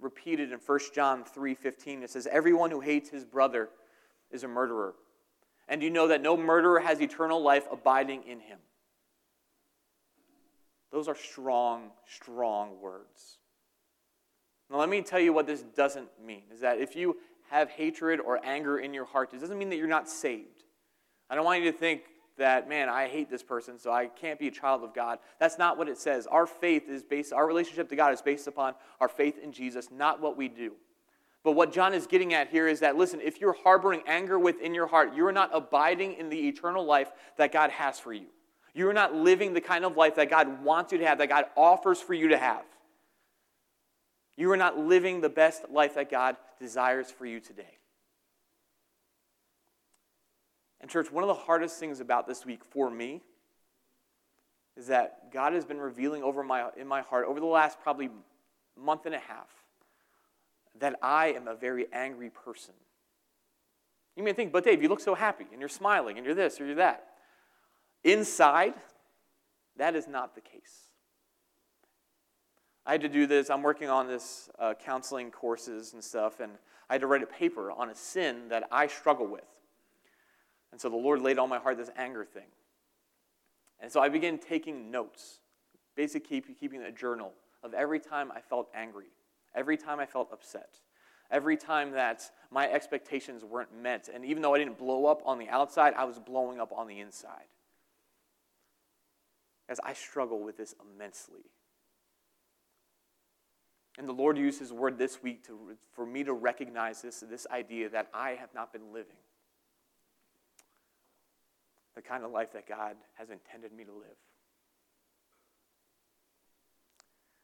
repeated 0.00 0.52
in 0.52 0.59
1 0.59 0.78
John 0.95 1.25
3:15. 1.25 2.02
It 2.02 2.11
says, 2.11 2.26
"Everyone 2.26 2.71
who 2.71 2.81
hates 2.81 3.09
his 3.09 3.25
brother 3.25 3.71
is 4.31 4.45
a 4.45 4.49
murderer." 4.49 4.95
And 5.69 5.83
you 5.83 5.90
know 5.90 6.09
that 6.09 6.21
no 6.21 6.37
murderer 6.37 6.81
has 6.81 7.00
eternal 7.00 7.40
life 7.40 7.66
abiding 7.71 8.25
in 8.25 8.40
him. 8.40 8.61
Those 10.90 11.09
are 11.09 11.14
strong, 11.14 11.93
strong 12.07 12.81
words. 12.81 13.38
Now, 14.70 14.78
let 14.78 14.88
me 14.88 15.02
tell 15.02 15.20
you 15.20 15.32
what 15.32 15.46
this 15.46 15.62
doesn't 15.62 16.08
mean 16.25 16.42
is 16.52 16.61
that 16.61 16.78
if 16.78 16.96
you 16.96 17.16
have 17.50 17.70
hatred 17.70 18.20
or 18.20 18.44
anger 18.44 18.78
in 18.78 18.92
your 18.92 19.04
heart, 19.04 19.32
it 19.32 19.40
doesn't 19.40 19.58
mean 19.58 19.70
that 19.70 19.76
you're 19.76 19.87
not 19.87 20.08
saved. 20.08 20.64
I 21.30 21.35
don't 21.35 21.44
want 21.44 21.62
you 21.62 21.70
to 21.70 21.76
think 21.76 22.02
that, 22.38 22.68
man, 22.68 22.88
I 22.88 23.08
hate 23.08 23.30
this 23.30 23.42
person, 23.42 23.78
so 23.78 23.92
I 23.92 24.06
can't 24.06 24.38
be 24.38 24.49
a 24.49 24.50
child 24.50 24.82
of 24.82 24.94
God. 24.94 25.18
That's 25.38 25.58
not 25.58 25.78
what 25.78 25.88
it 25.88 25.99
says. 25.99 26.26
Our 26.26 26.46
faith 26.46 26.88
is 26.88 27.02
based, 27.02 27.32
our 27.32 27.46
relationship 27.46 27.88
to 27.90 27.96
God 27.96 28.12
is 28.12 28.20
based 28.20 28.46
upon 28.46 28.75
our 29.00 29.08
faith 29.08 29.38
in 29.42 29.52
Jesus, 29.52 29.88
not 29.90 30.20
what 30.20 30.37
we 30.37 30.49
do. 30.49 30.73
But 31.42 31.52
what 31.52 31.73
John 31.73 31.94
is 31.94 32.08
getting 32.08 32.35
at 32.35 32.49
here 32.49 32.66
is 32.66 32.80
that, 32.80 32.96
listen, 32.96 33.20
if 33.20 33.40
you're 33.40 33.56
harboring 33.62 34.02
anger 34.06 34.38
within 34.38 34.75
your 34.75 34.88
heart, 34.88 35.14
you're 35.14 35.32
not 35.32 35.50
abiding 35.52 36.14
in 36.14 36.28
the 36.28 36.49
eternal 36.49 36.85
life 36.85 37.12
that 37.38 37.52
God 37.52 37.70
has 37.70 38.00
for 38.00 38.12
you. 38.12 38.26
You're 38.75 38.92
not 38.92 39.14
living 39.14 39.54
the 39.54 39.61
kind 39.61 39.85
of 39.85 39.96
life 39.96 40.16
that 40.16 40.28
God 40.28 40.62
wants 40.62 40.92
you 40.92 40.99
to 40.99 41.06
have, 41.06 41.18
that 41.18 41.28
God 41.28 41.44
offers 41.56 42.00
for 42.00 42.14
you 42.14 42.28
to 42.28 42.37
have. 42.37 42.64
You 44.37 44.50
are 44.50 44.57
not 44.57 44.78
living 44.78 45.21
the 45.21 45.28
best 45.28 45.71
life 45.71 45.95
that 45.95 46.11
God 46.11 46.37
desires 46.61 47.11
for 47.11 47.26
you 47.26 47.40
today. 47.40 47.78
And, 50.81 50.90
church, 50.90 51.11
one 51.11 51.25
of 51.25 51.28
the 51.28 51.35
hardest 51.35 51.81
things 51.81 52.00
about 52.00 52.26
this 52.26 52.45
week 52.45 52.64
for 52.64 52.90
me 52.90 53.23
is 54.76 54.88
that 54.88 55.33
God 55.33 55.55
has 55.55 55.64
been 55.64 55.78
revealing 55.78 56.23
over 56.23 56.43
my, 56.43 56.69
in 56.76 56.87
my 56.87 57.00
heart 57.00 57.26
over 57.26 57.40
the 57.40 57.47
last 57.47 57.81
probably 57.81 58.11
month 58.78 59.07
and 59.07 59.14
a 59.14 59.19
half 59.19 59.49
that 60.81 60.97
I 61.02 61.28
am 61.28 61.49
a 61.49 61.55
very 61.55 61.87
angry 61.93 62.28
person. 62.28 62.75
You 64.16 64.23
may 64.23 64.33
think, 64.35 64.52
but 64.52 64.64
Dave, 64.64 64.83
you 64.83 64.88
look 64.88 65.00
so 65.00 65.14
happy 65.14 65.47
and 65.50 65.61
you're 65.61 65.69
smiling 65.69 66.19
and 66.19 66.26
you're 66.26 66.35
this 66.35 66.61
or 66.61 66.66
you're 66.66 66.76
that. 66.76 67.07
Inside, 68.05 68.75
that 69.76 69.97
is 69.97 70.07
not 70.07 70.35
the 70.35 70.40
case. 70.40 70.86
I 72.87 72.93
had 72.93 73.00
to 73.00 73.09
do 73.09 73.26
this. 73.26 73.50
I'm 73.50 73.62
working 73.62 73.88
on 73.88 74.07
this 74.07 74.49
uh, 74.61 74.75
counseling 74.75 75.33
courses 75.33 75.93
and 75.93 76.02
stuff, 76.02 76.38
and 76.38 76.52
I 76.88 76.95
had 76.95 77.00
to 77.00 77.09
write 77.09 77.23
a 77.23 77.26
paper 77.26 77.73
on 77.73 77.90
a 77.90 77.95
sin 77.95 78.49
that 78.49 78.69
I 78.71 78.87
struggle 78.87 79.26
with. 79.26 79.45
And 80.71 80.81
so 80.81 80.88
the 80.88 80.97
Lord 80.97 81.21
laid 81.21 81.38
on 81.38 81.49
my 81.49 81.59
heart 81.59 81.78
this 81.78 81.90
anger 81.97 82.25
thing. 82.25 82.47
And 83.81 83.90
so 83.90 84.00
I 84.00 84.09
began 84.09 84.38
taking 84.38 84.90
notes, 84.90 85.40
basically 85.97 86.40
keeping 86.40 86.83
a 86.83 86.93
journal 86.93 87.33
of 87.64 87.75
every 87.75 87.99
time 87.99 88.31
I 88.31 88.40
felt 88.40 88.69
angry, 88.73 89.07
every 89.55 89.76
time 89.76 89.99
I 89.99 90.07
felt 90.07 90.28
upset, 90.33 90.78
every 91.31 91.57
time 91.57 91.90
that 91.93 92.31
my 92.52 92.71
expectations 92.71 93.45
weren't 93.45 93.76
met. 93.76 94.09
And 94.12 94.25
even 94.25 94.43
though 94.43 94.55
I 94.55 94.59
didn't 94.59 94.78
blow 94.78 95.07
up 95.07 95.23
on 95.26 95.38
the 95.38 95.49
outside, 95.49 95.93
I 95.95 96.05
was 96.05 96.21
blowing 96.21 96.61
up 96.61 96.73
on 96.73 96.87
the 96.87 97.00
inside. 97.00 97.49
As 99.69 99.81
I 99.83 99.93
struggle 99.93 100.38
with 100.38 100.57
this 100.57 100.75
immensely. 100.95 101.50
And 103.98 104.08
the 104.08 104.12
Lord 104.12 104.36
used 104.36 104.60
His 104.60 104.72
word 104.72 104.98
this 104.98 105.22
week 105.22 105.46
to, 105.46 105.76
for 105.92 106.04
me 106.04 106.24
to 106.24 106.32
recognize 106.32 107.02
this, 107.02 107.20
this 107.20 107.46
idea 107.50 107.88
that 107.88 108.08
I 108.12 108.30
have 108.30 108.54
not 108.54 108.72
been 108.72 108.92
living 108.92 109.16
the 111.96 112.02
kind 112.02 112.22
of 112.22 112.30
life 112.30 112.52
that 112.52 112.68
God 112.68 112.94
has 113.14 113.30
intended 113.30 113.72
me 113.72 113.82
to 113.84 113.92
live. 113.92 114.18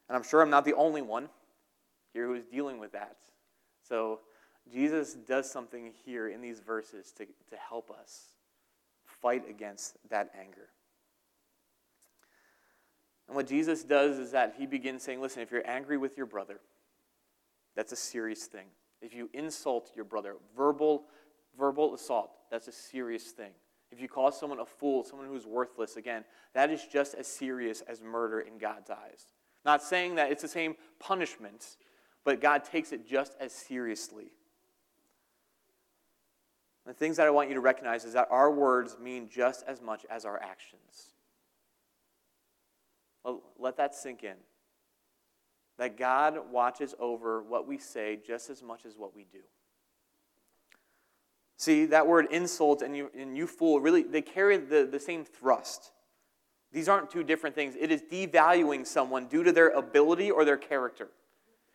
And 0.08 0.16
I'm 0.16 0.22
sure 0.22 0.42
I'm 0.42 0.50
not 0.50 0.66
the 0.66 0.74
only 0.74 1.00
one 1.00 1.30
here 2.12 2.26
who 2.26 2.34
is 2.34 2.44
dealing 2.44 2.78
with 2.78 2.92
that. 2.92 3.16
So 3.88 4.20
Jesus 4.70 5.14
does 5.14 5.50
something 5.50 5.92
here 6.04 6.28
in 6.28 6.42
these 6.42 6.60
verses 6.60 7.12
to, 7.12 7.24
to 7.24 7.56
help 7.56 7.90
us 7.90 8.26
fight 9.06 9.48
against 9.48 9.96
that 10.10 10.30
anger. 10.38 10.68
And 13.28 13.36
what 13.36 13.46
Jesus 13.46 13.84
does 13.84 14.18
is 14.18 14.32
that 14.32 14.54
he 14.58 14.66
begins 14.66 15.02
saying, 15.02 15.20
listen, 15.20 15.42
if 15.42 15.50
you're 15.50 15.68
angry 15.68 15.96
with 15.96 16.16
your 16.16 16.26
brother, 16.26 16.60
that's 17.74 17.92
a 17.92 17.96
serious 17.96 18.46
thing. 18.46 18.66
If 19.00 19.14
you 19.14 19.30
insult 19.32 19.90
your 19.96 20.04
brother, 20.04 20.36
verbal, 20.56 21.04
verbal 21.58 21.94
assault, 21.94 22.30
that's 22.50 22.68
a 22.68 22.72
serious 22.72 23.24
thing. 23.30 23.52
If 23.90 24.00
you 24.00 24.08
call 24.08 24.32
someone 24.32 24.60
a 24.60 24.66
fool, 24.66 25.04
someone 25.04 25.28
who's 25.28 25.46
worthless, 25.46 25.96
again, 25.96 26.24
that 26.54 26.70
is 26.70 26.84
just 26.90 27.14
as 27.14 27.26
serious 27.26 27.82
as 27.82 28.00
murder 28.00 28.40
in 28.40 28.58
God's 28.58 28.90
eyes. 28.90 29.26
Not 29.64 29.82
saying 29.82 30.16
that 30.16 30.32
it's 30.32 30.42
the 30.42 30.48
same 30.48 30.76
punishment, 30.98 31.76
but 32.24 32.40
God 32.40 32.64
takes 32.64 32.92
it 32.92 33.06
just 33.06 33.34
as 33.40 33.52
seriously. 33.52 34.32
The 36.86 36.94
things 36.94 37.16
that 37.18 37.26
I 37.26 37.30
want 37.30 37.48
you 37.48 37.54
to 37.54 37.60
recognize 37.60 38.04
is 38.04 38.14
that 38.14 38.28
our 38.30 38.50
words 38.50 38.96
mean 39.00 39.28
just 39.28 39.62
as 39.66 39.80
much 39.80 40.04
as 40.10 40.24
our 40.24 40.40
actions. 40.42 41.11
Oh, 43.24 43.42
let 43.58 43.76
that 43.76 43.94
sink 43.94 44.24
in. 44.24 44.34
That 45.78 45.96
God 45.96 46.38
watches 46.50 46.94
over 46.98 47.42
what 47.42 47.66
we 47.66 47.78
say 47.78 48.18
just 48.24 48.50
as 48.50 48.62
much 48.62 48.84
as 48.84 48.96
what 48.96 49.14
we 49.14 49.24
do. 49.24 49.40
See, 51.56 51.86
that 51.86 52.06
word 52.06 52.26
insult 52.30 52.82
and 52.82 52.96
you, 52.96 53.10
and 53.16 53.36
you 53.36 53.46
fool, 53.46 53.80
really, 53.80 54.02
they 54.02 54.22
carry 54.22 54.56
the, 54.56 54.88
the 54.90 54.98
same 54.98 55.24
thrust. 55.24 55.92
These 56.72 56.88
aren't 56.88 57.10
two 57.10 57.22
different 57.22 57.54
things. 57.54 57.76
It 57.78 57.92
is 57.92 58.02
devaluing 58.02 58.86
someone 58.86 59.26
due 59.26 59.44
to 59.44 59.52
their 59.52 59.68
ability 59.68 60.30
or 60.30 60.44
their 60.44 60.56
character. 60.56 61.08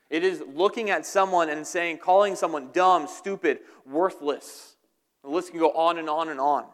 It 0.09 0.23
is 0.23 0.43
looking 0.53 0.89
at 0.89 1.05
someone 1.05 1.49
and 1.49 1.65
saying, 1.65 1.99
calling 1.99 2.35
someone 2.35 2.69
dumb, 2.73 3.07
stupid, 3.07 3.59
worthless. 3.85 4.75
The 5.23 5.29
list 5.29 5.51
can 5.51 5.59
go 5.59 5.71
on 5.71 5.97
and 5.97 6.09
on 6.09 6.29
and 6.29 6.39
on 6.39 6.65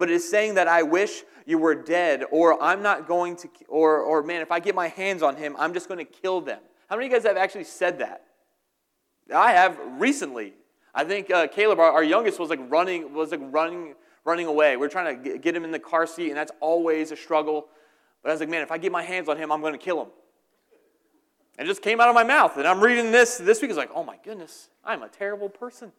but 0.00 0.10
it 0.10 0.14
is 0.14 0.28
saying 0.28 0.54
that 0.54 0.66
I 0.66 0.82
wish 0.82 1.22
you 1.46 1.58
were 1.58 1.74
dead, 1.74 2.24
or 2.30 2.60
I'm 2.60 2.82
not 2.82 3.06
going 3.06 3.36
to, 3.36 3.50
or, 3.68 3.98
or 3.98 4.22
man, 4.22 4.40
if 4.40 4.50
I 4.50 4.58
get 4.58 4.74
my 4.74 4.88
hands 4.88 5.22
on 5.22 5.36
him, 5.36 5.54
I'm 5.58 5.74
just 5.74 5.88
going 5.88 5.98
to 5.98 6.10
kill 6.10 6.40
them. 6.40 6.58
How 6.88 6.96
many 6.96 7.06
of 7.06 7.12
you 7.12 7.18
guys 7.18 7.26
have 7.26 7.36
actually 7.36 7.64
said 7.64 7.98
that? 7.98 8.24
I 9.32 9.52
have 9.52 9.78
recently. 9.98 10.54
I 10.94 11.04
think 11.04 11.30
uh, 11.30 11.46
Caleb, 11.48 11.78
our, 11.78 11.92
our, 11.92 12.02
youngest, 12.02 12.40
was 12.40 12.48
like 12.48 12.60
running, 12.68 13.12
was 13.12 13.30
like 13.30 13.40
running, 13.42 13.94
running 14.24 14.46
away. 14.46 14.76
We 14.76 14.86
are 14.86 14.90
trying 14.90 15.22
to 15.22 15.38
get 15.38 15.54
him 15.54 15.64
in 15.64 15.70
the 15.70 15.78
car 15.78 16.06
seat, 16.06 16.28
and 16.28 16.36
that's 16.36 16.52
always 16.60 17.12
a 17.12 17.16
struggle. 17.16 17.68
But 18.22 18.30
I 18.30 18.32
was 18.32 18.40
like, 18.40 18.48
man, 18.48 18.62
if 18.62 18.72
I 18.72 18.78
get 18.78 18.90
my 18.90 19.02
hands 19.02 19.28
on 19.28 19.36
him, 19.36 19.52
I'm 19.52 19.60
going 19.60 19.74
to 19.74 19.78
kill 19.78 20.00
him. 20.00 20.08
And 21.58 21.68
it 21.68 21.70
just 21.70 21.82
came 21.82 22.00
out 22.00 22.08
of 22.08 22.14
my 22.14 22.24
mouth. 22.24 22.56
And 22.56 22.66
I'm 22.66 22.80
reading 22.80 23.12
this 23.12 23.36
this 23.36 23.60
week. 23.60 23.70
It's 23.70 23.78
like, 23.78 23.90
oh 23.94 24.02
my 24.02 24.16
goodness, 24.24 24.70
I'm 24.82 25.02
a 25.02 25.08
terrible 25.08 25.50
person. 25.50 25.92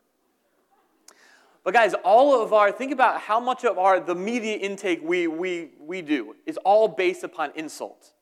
But 1.63 1.74
guys, 1.75 1.94
all 2.03 2.41
of 2.41 2.53
our, 2.53 2.72
think 2.72 2.91
about 2.91 3.22
how 3.22 3.39
much 3.39 3.63
of 3.63 3.77
our, 3.77 4.00
the 4.00 4.15
media 4.15 4.58
intake 4.58 5.01
we, 5.03 5.27
we, 5.27 5.70
we 5.80 6.01
do 6.01 6.36
is 6.46 6.58
all 6.58 6.88
based 6.88 7.24
upon 7.24 7.51
insult. 7.56 8.13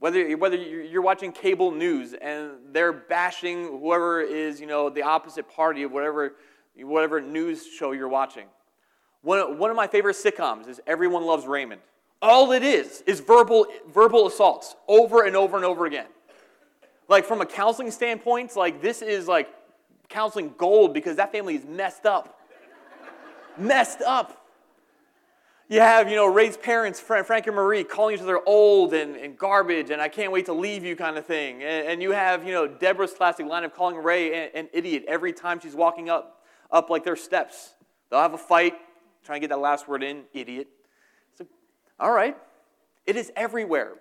Whether, 0.00 0.36
whether 0.36 0.56
you're 0.56 1.02
watching 1.02 1.30
cable 1.30 1.70
news 1.70 2.12
and 2.12 2.50
they're 2.72 2.92
bashing 2.92 3.62
whoever 3.62 4.20
is, 4.20 4.60
you 4.60 4.66
know, 4.66 4.90
the 4.90 5.02
opposite 5.02 5.48
party 5.48 5.84
of 5.84 5.92
whatever, 5.92 6.34
whatever 6.74 7.20
news 7.20 7.64
show 7.64 7.92
you're 7.92 8.08
watching. 8.08 8.46
One, 9.20 9.58
one 9.58 9.70
of 9.70 9.76
my 9.76 9.86
favorite 9.86 10.16
sitcoms 10.16 10.68
is 10.68 10.80
Everyone 10.88 11.22
Loves 11.22 11.46
Raymond. 11.46 11.82
All 12.20 12.50
it 12.50 12.64
is 12.64 13.04
is 13.06 13.20
verbal, 13.20 13.66
verbal 13.94 14.26
assaults 14.26 14.74
over 14.88 15.24
and 15.24 15.36
over 15.36 15.56
and 15.56 15.64
over 15.64 15.86
again. 15.86 16.06
Like 17.08 17.24
from 17.24 17.40
a 17.40 17.46
counseling 17.46 17.92
standpoint, 17.92 18.56
like 18.56 18.82
this 18.82 19.02
is 19.02 19.28
like 19.28 19.48
counseling 20.12 20.54
gold 20.56 20.94
because 20.94 21.16
that 21.16 21.32
family 21.32 21.56
is 21.56 21.64
messed 21.64 22.06
up. 22.06 22.38
messed 23.56 24.02
up. 24.02 24.38
You 25.68 25.80
have, 25.80 26.10
you 26.10 26.16
know, 26.16 26.26
Ray's 26.26 26.58
parents, 26.58 27.00
Frank 27.00 27.46
and 27.46 27.56
Marie, 27.56 27.82
calling 27.82 28.16
each 28.16 28.20
other 28.20 28.40
old 28.44 28.92
and, 28.92 29.16
and 29.16 29.38
garbage 29.38 29.88
and 29.88 30.02
I 30.02 30.08
can't 30.08 30.30
wait 30.30 30.46
to 30.46 30.52
leave 30.52 30.84
you 30.84 30.94
kind 30.96 31.16
of 31.16 31.24
thing. 31.24 31.62
And, 31.62 31.88
and 31.88 32.02
you 32.02 32.10
have, 32.10 32.46
you 32.46 32.52
know, 32.52 32.68
Deborah's 32.68 33.14
classic 33.14 33.46
line 33.46 33.64
of 33.64 33.74
calling 33.74 33.96
Ray 33.96 34.34
an, 34.34 34.50
an, 34.54 34.68
idiot 34.74 35.04
every 35.08 35.32
time 35.32 35.60
she's 35.60 35.74
walking 35.74 36.10
up, 36.10 36.42
up 36.70 36.90
like 36.90 37.04
their 37.04 37.16
steps. 37.16 37.70
They'll 38.10 38.20
have 38.20 38.34
a 38.34 38.38
fight, 38.38 38.74
trying 39.24 39.40
to 39.40 39.40
get 39.40 39.48
that 39.48 39.60
last 39.60 39.88
word 39.88 40.02
in, 40.02 40.24
idiot. 40.34 40.68
So, 41.38 41.46
all 41.98 42.12
right. 42.12 42.36
It 43.06 43.16
is 43.16 43.32
everywhere. 43.34 43.94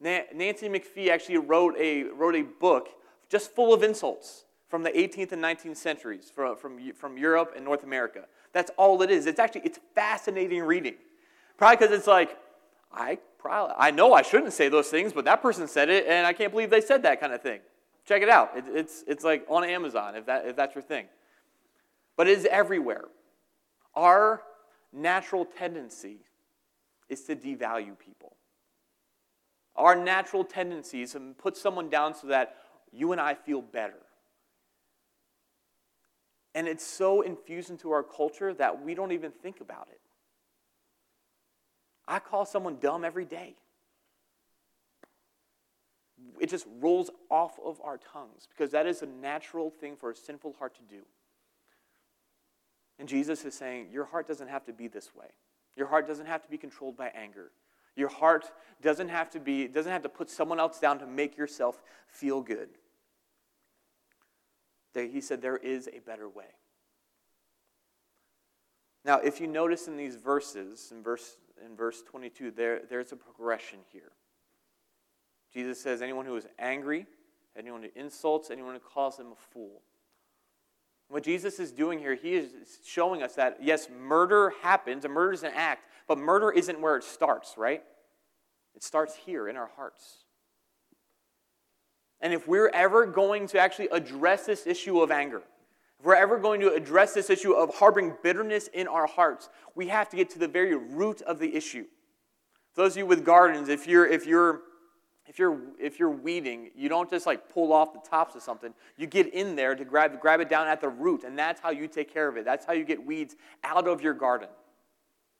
Nancy 0.00 0.68
McPhee 0.68 1.08
actually 1.08 1.38
wrote 1.38 1.74
a, 1.76 2.04
wrote 2.04 2.36
a 2.36 2.42
book 2.42 2.88
just 3.28 3.52
full 3.54 3.74
of 3.74 3.82
insults 3.82 4.43
from 4.74 4.82
the 4.82 4.90
18th 4.90 5.30
and 5.30 5.40
19th 5.40 5.76
centuries 5.76 6.32
from, 6.34 6.56
from, 6.56 6.92
from 6.94 7.16
Europe 7.16 7.52
and 7.54 7.64
North 7.64 7.84
America. 7.84 8.24
That's 8.52 8.72
all 8.76 9.00
it 9.02 9.10
is. 9.12 9.26
It's 9.26 9.38
actually, 9.38 9.60
it's 9.60 9.78
fascinating 9.94 10.64
reading. 10.64 10.96
Probably 11.56 11.76
because 11.76 11.96
it's 11.96 12.08
like, 12.08 12.36
I, 12.92 13.18
probably, 13.38 13.76
I 13.78 13.92
know 13.92 14.14
I 14.14 14.22
shouldn't 14.22 14.52
say 14.52 14.68
those 14.68 14.88
things, 14.88 15.12
but 15.12 15.26
that 15.26 15.40
person 15.40 15.68
said 15.68 15.90
it, 15.90 16.06
and 16.08 16.26
I 16.26 16.32
can't 16.32 16.50
believe 16.50 16.70
they 16.70 16.80
said 16.80 17.04
that 17.04 17.20
kind 17.20 17.32
of 17.32 17.40
thing. 17.40 17.60
Check 18.04 18.22
it 18.22 18.28
out. 18.28 18.50
It, 18.56 18.64
it's, 18.74 19.04
it's 19.06 19.22
like 19.22 19.46
on 19.48 19.62
Amazon, 19.62 20.16
if, 20.16 20.26
that, 20.26 20.44
if 20.44 20.56
that's 20.56 20.74
your 20.74 20.82
thing. 20.82 21.06
But 22.16 22.26
it 22.26 22.36
is 22.36 22.44
everywhere. 22.50 23.04
Our 23.94 24.42
natural 24.92 25.44
tendency 25.44 26.16
is 27.08 27.22
to 27.26 27.36
devalue 27.36 27.96
people. 27.96 28.34
our 29.76 29.94
natural 29.94 30.42
tendencies, 30.42 31.14
and 31.14 31.38
put 31.38 31.56
someone 31.56 31.88
down 31.88 32.12
so 32.12 32.26
that 32.26 32.56
you 32.92 33.12
and 33.12 33.20
I 33.20 33.34
feel 33.34 33.62
better. 33.62 34.03
And 36.54 36.68
it's 36.68 36.86
so 36.86 37.22
infused 37.22 37.70
into 37.70 37.90
our 37.90 38.02
culture 38.02 38.54
that 38.54 38.84
we 38.84 38.94
don't 38.94 39.12
even 39.12 39.32
think 39.32 39.60
about 39.60 39.88
it. 39.90 40.00
I 42.06 42.18
call 42.18 42.44
someone 42.44 42.78
dumb 42.80 43.04
every 43.04 43.24
day. 43.24 43.54
It 46.38 46.48
just 46.48 46.66
rolls 46.80 47.10
off 47.30 47.58
of 47.64 47.80
our 47.82 47.98
tongues 47.98 48.46
because 48.48 48.70
that 48.72 48.86
is 48.86 49.02
a 49.02 49.06
natural 49.06 49.70
thing 49.70 49.96
for 49.96 50.10
a 50.10 50.14
sinful 50.14 50.54
heart 50.58 50.74
to 50.76 50.82
do. 50.82 51.02
And 52.98 53.08
Jesus 53.08 53.44
is 53.44 53.54
saying, 53.54 53.88
Your 53.92 54.04
heart 54.04 54.28
doesn't 54.28 54.48
have 54.48 54.64
to 54.66 54.72
be 54.72 54.86
this 54.86 55.14
way. 55.14 55.26
Your 55.76 55.88
heart 55.88 56.06
doesn't 56.06 56.26
have 56.26 56.42
to 56.42 56.48
be 56.48 56.58
controlled 56.58 56.96
by 56.96 57.10
anger. 57.14 57.50
Your 57.96 58.08
heart 58.08 58.50
doesn't 58.82 59.08
have 59.08 59.30
to 59.30 59.40
be, 59.40 59.68
doesn't 59.68 59.90
have 59.90 60.02
to 60.02 60.08
put 60.08 60.30
someone 60.30 60.60
else 60.60 60.78
down 60.78 60.98
to 61.00 61.06
make 61.06 61.36
yourself 61.36 61.82
feel 62.06 62.40
good. 62.40 62.68
He 64.94 65.20
said 65.20 65.42
there 65.42 65.56
is 65.56 65.88
a 65.88 65.98
better 66.00 66.28
way. 66.28 66.44
Now, 69.04 69.18
if 69.18 69.40
you 69.40 69.46
notice 69.46 69.86
in 69.86 69.96
these 69.96 70.16
verses, 70.16 70.90
in 70.94 71.02
verse, 71.02 71.36
in 71.64 71.76
verse 71.76 72.02
22, 72.02 72.52
there, 72.52 72.82
there's 72.88 73.12
a 73.12 73.16
progression 73.16 73.80
here. 73.92 74.12
Jesus 75.52 75.80
says, 75.80 76.00
anyone 76.00 76.24
who 76.26 76.36
is 76.36 76.46
angry, 76.58 77.06
anyone 77.56 77.82
who 77.82 77.90
insults, 77.94 78.50
anyone 78.50 78.74
who 78.74 78.80
calls 78.80 79.16
them 79.16 79.32
a 79.32 79.52
fool. 79.52 79.82
What 81.08 81.22
Jesus 81.22 81.60
is 81.60 81.70
doing 81.70 81.98
here, 81.98 82.14
he 82.14 82.34
is 82.34 82.50
showing 82.84 83.22
us 83.22 83.34
that, 83.34 83.58
yes, 83.60 83.88
murder 83.90 84.54
happens, 84.62 85.04
a 85.04 85.08
murder 85.08 85.32
is 85.32 85.42
an 85.42 85.52
act, 85.54 85.84
but 86.08 86.18
murder 86.18 86.50
isn't 86.50 86.80
where 86.80 86.96
it 86.96 87.04
starts, 87.04 87.54
right? 87.58 87.82
It 88.74 88.82
starts 88.82 89.14
here 89.14 89.48
in 89.48 89.56
our 89.56 89.70
hearts. 89.76 90.23
And 92.24 92.32
if 92.32 92.48
we're 92.48 92.70
ever 92.70 93.04
going 93.04 93.46
to 93.48 93.58
actually 93.58 93.88
address 93.92 94.46
this 94.46 94.66
issue 94.66 95.00
of 95.00 95.10
anger, 95.10 95.42
if 96.00 96.06
we're 96.06 96.14
ever 96.14 96.38
going 96.38 96.58
to 96.62 96.72
address 96.72 97.12
this 97.12 97.28
issue 97.28 97.52
of 97.52 97.74
harboring 97.74 98.14
bitterness 98.22 98.66
in 98.68 98.88
our 98.88 99.06
hearts, 99.06 99.50
we 99.74 99.88
have 99.88 100.08
to 100.08 100.16
get 100.16 100.30
to 100.30 100.38
the 100.38 100.48
very 100.48 100.74
root 100.74 101.20
of 101.20 101.38
the 101.38 101.54
issue. 101.54 101.84
For 102.72 102.80
those 102.80 102.92
of 102.92 102.96
you 102.96 103.06
with 103.06 103.26
gardens, 103.26 103.68
if 103.68 103.86
you're, 103.86 104.06
if 104.06 104.26
you're 104.26 104.62
if 105.26 105.38
you're 105.38 105.58
if 105.80 105.98
you're 105.98 106.10
weeding 106.10 106.70
you 106.76 106.90
don't 106.90 107.08
just 107.08 107.24
like 107.24 107.48
pull 107.48 107.72
off 107.72 107.94
the 107.94 108.00
tops 108.00 108.34
of 108.34 108.42
something. 108.42 108.74
You 108.98 109.06
get 109.06 109.32
in 109.32 109.56
there 109.56 109.74
to 109.74 109.82
grab 109.82 110.20
grab 110.20 110.40
it 110.40 110.50
down 110.50 110.66
at 110.66 110.82
the 110.82 110.88
root 110.90 111.24
and 111.24 111.38
that's 111.38 111.62
how 111.62 111.70
you 111.70 111.88
take 111.88 112.12
care 112.12 112.28
of 112.28 112.36
it. 112.36 112.44
That's 112.44 112.66
how 112.66 112.74
you 112.74 112.84
get 112.84 113.04
weeds 113.04 113.34
out 113.62 113.88
of 113.88 114.02
your 114.02 114.12
garden. 114.12 114.50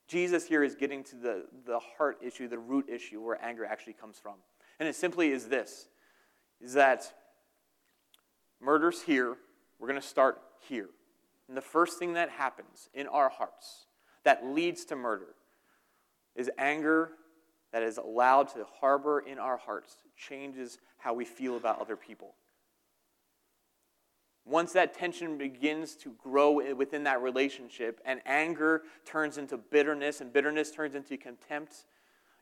Jesus 0.08 0.46
here 0.46 0.64
is 0.64 0.74
getting 0.74 1.04
to 1.04 1.16
the 1.16 1.44
the 1.66 1.78
heart 1.78 2.16
issue 2.22 2.48
the 2.48 2.58
root 2.58 2.88
issue 2.88 3.20
where 3.20 3.38
anger 3.44 3.66
actually 3.66 3.92
comes 3.92 4.18
from. 4.18 4.36
And 4.80 4.88
it 4.88 4.94
simply 4.94 5.32
is 5.32 5.48
this 5.48 5.88
is 6.60 6.74
that 6.74 7.12
murder's 8.60 9.02
here 9.02 9.36
we're 9.78 9.88
going 9.88 10.00
to 10.00 10.06
start 10.06 10.40
here 10.68 10.88
and 11.48 11.56
the 11.56 11.62
first 11.62 11.98
thing 11.98 12.14
that 12.14 12.30
happens 12.30 12.88
in 12.94 13.06
our 13.06 13.28
hearts 13.28 13.86
that 14.24 14.44
leads 14.46 14.84
to 14.86 14.96
murder 14.96 15.34
is 16.34 16.50
anger 16.58 17.10
that 17.72 17.82
is 17.82 17.98
allowed 17.98 18.48
to 18.48 18.64
harbor 18.80 19.18
in 19.18 19.38
our 19.38 19.56
hearts 19.56 19.96
changes 20.16 20.78
how 20.96 21.12
we 21.12 21.24
feel 21.24 21.56
about 21.56 21.80
other 21.80 21.96
people. 21.96 22.34
Once 24.46 24.72
that 24.72 24.94
tension 24.94 25.36
begins 25.36 25.96
to 25.96 26.12
grow 26.22 26.74
within 26.74 27.02
that 27.02 27.20
relationship 27.20 28.00
and 28.04 28.20
anger 28.26 28.82
turns 29.04 29.38
into 29.38 29.56
bitterness 29.56 30.20
and 30.20 30.32
bitterness 30.32 30.70
turns 30.70 30.94
into 30.94 31.16
contempt, 31.16 31.86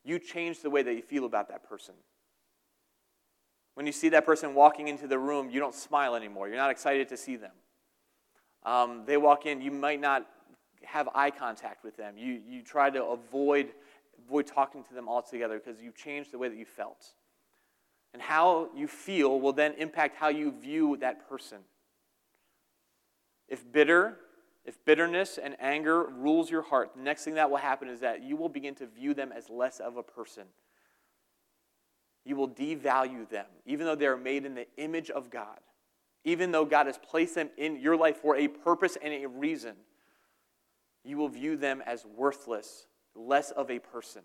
you 0.04 0.18
change 0.18 0.60
the 0.60 0.68
way 0.68 0.82
that 0.82 0.94
you 0.94 1.02
feel 1.02 1.24
about 1.24 1.48
that 1.48 1.66
person. 1.66 1.94
When 3.74 3.86
you 3.86 3.92
see 3.92 4.10
that 4.10 4.26
person 4.26 4.54
walking 4.54 4.88
into 4.88 5.06
the 5.06 5.18
room, 5.18 5.50
you 5.50 5.60
don't 5.60 5.74
smile 5.74 6.14
anymore. 6.14 6.48
You're 6.48 6.58
not 6.58 6.70
excited 6.70 7.08
to 7.08 7.16
see 7.16 7.36
them. 7.36 7.52
Um, 8.64 9.02
they 9.06 9.16
walk 9.16 9.46
in, 9.46 9.60
you 9.60 9.70
might 9.70 10.00
not 10.00 10.26
have 10.84 11.08
eye 11.14 11.30
contact 11.30 11.84
with 11.84 11.96
them. 11.96 12.16
You, 12.16 12.40
you 12.46 12.62
try 12.62 12.90
to 12.90 13.04
avoid 13.04 13.72
avoid 14.26 14.46
talking 14.46 14.84
to 14.84 14.94
them 14.94 15.08
altogether 15.08 15.58
because 15.58 15.80
you've 15.80 15.96
changed 15.96 16.32
the 16.32 16.38
way 16.38 16.48
that 16.48 16.56
you 16.56 16.64
felt. 16.64 17.14
And 18.12 18.20
how 18.20 18.68
you 18.74 18.86
feel 18.86 19.40
will 19.40 19.52
then 19.52 19.74
impact 19.78 20.16
how 20.16 20.28
you 20.28 20.52
view 20.52 20.96
that 20.98 21.28
person. 21.28 21.58
If 23.48 23.70
bitter, 23.70 24.18
if 24.64 24.82
bitterness 24.84 25.38
and 25.42 25.56
anger 25.60 26.04
rules 26.04 26.50
your 26.50 26.62
heart, 26.62 26.92
the 26.94 27.02
next 27.02 27.24
thing 27.24 27.34
that 27.34 27.50
will 27.50 27.56
happen 27.56 27.88
is 27.88 28.00
that 28.00 28.22
you 28.22 28.36
will 28.36 28.48
begin 28.48 28.74
to 28.76 28.86
view 28.86 29.14
them 29.14 29.32
as 29.32 29.48
less 29.50 29.80
of 29.80 29.96
a 29.96 30.02
person. 30.02 30.44
You 32.24 32.36
will 32.36 32.48
devalue 32.48 33.28
them, 33.28 33.46
even 33.66 33.86
though 33.86 33.94
they 33.94 34.06
are 34.06 34.16
made 34.16 34.44
in 34.44 34.54
the 34.54 34.66
image 34.76 35.10
of 35.10 35.30
God. 35.30 35.58
Even 36.24 36.52
though 36.52 36.64
God 36.64 36.86
has 36.86 36.98
placed 36.98 37.34
them 37.34 37.50
in 37.56 37.80
your 37.80 37.96
life 37.96 38.18
for 38.18 38.36
a 38.36 38.46
purpose 38.46 38.96
and 39.02 39.12
a 39.12 39.28
reason, 39.28 39.74
you 41.04 41.16
will 41.16 41.28
view 41.28 41.56
them 41.56 41.82
as 41.84 42.04
worthless 42.04 42.86
less 43.14 43.50
of 43.50 43.70
a 43.70 43.78
person. 43.78 44.22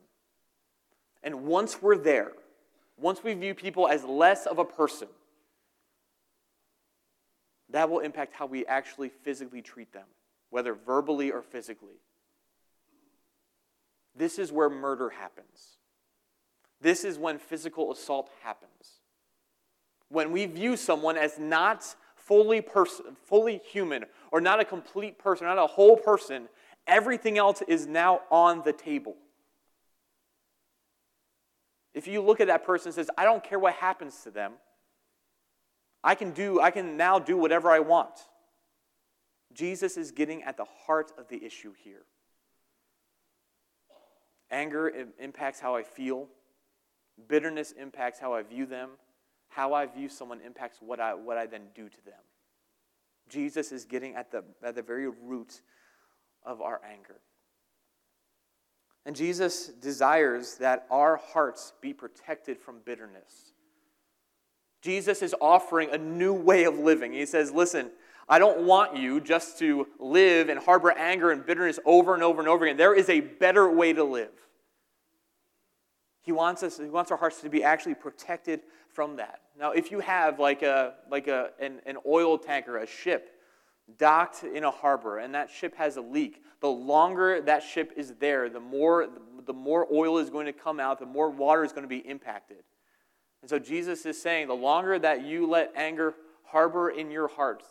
And 1.23 1.45
once 1.45 1.81
we're 1.81 1.97
there, 1.97 2.33
once 2.97 3.23
we 3.23 3.33
view 3.33 3.53
people 3.53 3.87
as 3.87 4.03
less 4.03 4.45
of 4.45 4.59
a 4.59 4.65
person, 4.65 5.07
that 7.69 7.89
will 7.89 7.99
impact 7.99 8.33
how 8.33 8.45
we 8.45 8.65
actually 8.65 9.09
physically 9.09 9.61
treat 9.61 9.91
them, 9.91 10.05
whether 10.49 10.73
verbally 10.73 11.31
or 11.31 11.41
physically. 11.41 11.99
This 14.15 14.39
is 14.39 14.51
where 14.51 14.69
murder 14.69 15.09
happens. 15.09 15.77
This 16.81 17.03
is 17.03 17.17
when 17.17 17.39
physical 17.39 17.91
assault 17.91 18.29
happens. 18.43 19.01
When 20.09 20.31
we 20.31 20.45
view 20.45 20.77
someone 20.77 21.17
as 21.17 21.37
not 21.39 21.95
fully 22.15 22.63
fully 23.25 23.61
human, 23.71 24.05
or 24.31 24.41
not 24.41 24.59
a 24.59 24.65
complete 24.65 25.17
person, 25.17 25.47
not 25.47 25.57
a 25.57 25.67
whole 25.67 25.95
person, 25.95 26.49
Everything 26.87 27.37
else 27.37 27.61
is 27.67 27.85
now 27.85 28.21
on 28.31 28.61
the 28.63 28.71
table. 28.71 29.17
If 31.93 32.07
you 32.07 32.21
look 32.21 32.39
at 32.39 32.47
that 32.47 32.65
person 32.65 32.89
and 32.89 32.95
says, 32.95 33.09
I 33.17 33.25
don't 33.25 33.43
care 33.43 33.59
what 33.59 33.73
happens 33.73 34.21
to 34.23 34.31
them, 34.31 34.53
I 36.03 36.15
can 36.15 36.31
do, 36.31 36.61
I 36.61 36.71
can 36.71 36.95
now 36.95 37.19
do 37.19 37.35
whatever 37.37 37.69
I 37.69 37.79
want. 37.79 38.11
Jesus 39.53 39.97
is 39.97 40.11
getting 40.11 40.43
at 40.43 40.55
the 40.55 40.65
heart 40.85 41.11
of 41.17 41.27
the 41.27 41.43
issue 41.43 41.73
here. 41.83 42.03
Anger 44.49 45.07
impacts 45.19 45.59
how 45.59 45.75
I 45.75 45.83
feel. 45.83 46.27
Bitterness 47.27 47.71
impacts 47.71 48.19
how 48.19 48.33
I 48.33 48.43
view 48.43 48.65
them. 48.65 48.91
How 49.49 49.73
I 49.73 49.85
view 49.85 50.09
someone 50.09 50.41
impacts 50.45 50.79
what 50.81 50.99
I, 50.99 51.13
what 51.13 51.37
I 51.37 51.45
then 51.45 51.63
do 51.73 51.89
to 51.89 52.05
them. 52.05 52.21
Jesus 53.29 53.71
is 53.71 53.85
getting 53.85 54.15
at 54.15 54.31
the, 54.31 54.43
at 54.63 54.75
the 54.75 54.81
very 54.81 55.07
root 55.07 55.61
of 56.43 56.61
our 56.61 56.79
anger. 56.89 57.19
And 59.05 59.15
Jesus 59.15 59.67
desires 59.67 60.55
that 60.55 60.85
our 60.91 61.17
hearts 61.17 61.73
be 61.81 61.93
protected 61.93 62.59
from 62.59 62.79
bitterness. 62.83 63.53
Jesus 64.81 65.21
is 65.21 65.33
offering 65.39 65.89
a 65.91 65.97
new 65.97 66.33
way 66.33 66.65
of 66.65 66.77
living. 66.77 67.13
He 67.13 67.25
says, 67.25 67.51
Listen, 67.51 67.89
I 68.29 68.39
don't 68.39 68.65
want 68.65 68.97
you 68.97 69.21
just 69.21 69.57
to 69.59 69.87
live 69.99 70.49
and 70.49 70.59
harbor 70.59 70.91
anger 70.91 71.31
and 71.31 71.45
bitterness 71.45 71.79
over 71.85 72.13
and 72.13 72.23
over 72.23 72.39
and 72.41 72.49
over 72.49 72.65
again. 72.65 72.77
There 72.77 72.93
is 72.93 73.09
a 73.09 73.21
better 73.21 73.71
way 73.71 73.93
to 73.93 74.03
live. 74.03 74.31
He 76.27 76.33
wants 76.33 76.61
us, 76.61 76.77
he 76.77 76.89
wants 76.89 77.09
our 77.09 77.17
hearts 77.17 77.39
to 77.39 77.49
be 77.49 77.63
actually 77.63 77.95
protected 77.95 78.59
from 78.89 79.15
that. 79.15 79.39
Now, 79.57 79.71
if 79.71 79.91
you 79.91 80.01
have 80.01 80.41
like 80.41 80.61
a 80.61 80.95
like 81.09 81.29
a 81.29 81.51
an, 81.57 81.79
an 81.85 81.95
oil 82.05 82.37
tanker, 82.37 82.79
a 82.79 82.85
ship 82.85 83.29
docked 83.97 84.43
in 84.43 84.65
a 84.65 84.69
harbor 84.69 85.19
and 85.19 85.33
that 85.33 85.49
ship 85.49 85.73
has 85.77 85.95
a 85.95 86.01
leak, 86.01 86.43
the 86.59 86.67
longer 86.67 87.39
that 87.39 87.63
ship 87.63 87.93
is 87.95 88.15
there, 88.19 88.49
the 88.49 88.59
more, 88.59 89.07
the 89.45 89.53
more 89.53 89.87
oil 89.89 90.17
is 90.17 90.29
going 90.29 90.47
to 90.47 90.51
come 90.51 90.81
out, 90.81 90.99
the 90.99 91.05
more 91.05 91.29
water 91.29 91.63
is 91.63 91.71
going 91.71 91.85
to 91.85 91.87
be 91.87 92.05
impacted. 92.05 92.57
And 93.41 93.49
so 93.49 93.57
Jesus 93.57 94.05
is 94.05 94.21
saying 94.21 94.49
the 94.49 94.53
longer 94.53 94.99
that 94.99 95.23
you 95.23 95.47
let 95.47 95.71
anger 95.77 96.13
harbor 96.43 96.89
in 96.89 97.09
your 97.09 97.29
heart, 97.29 97.63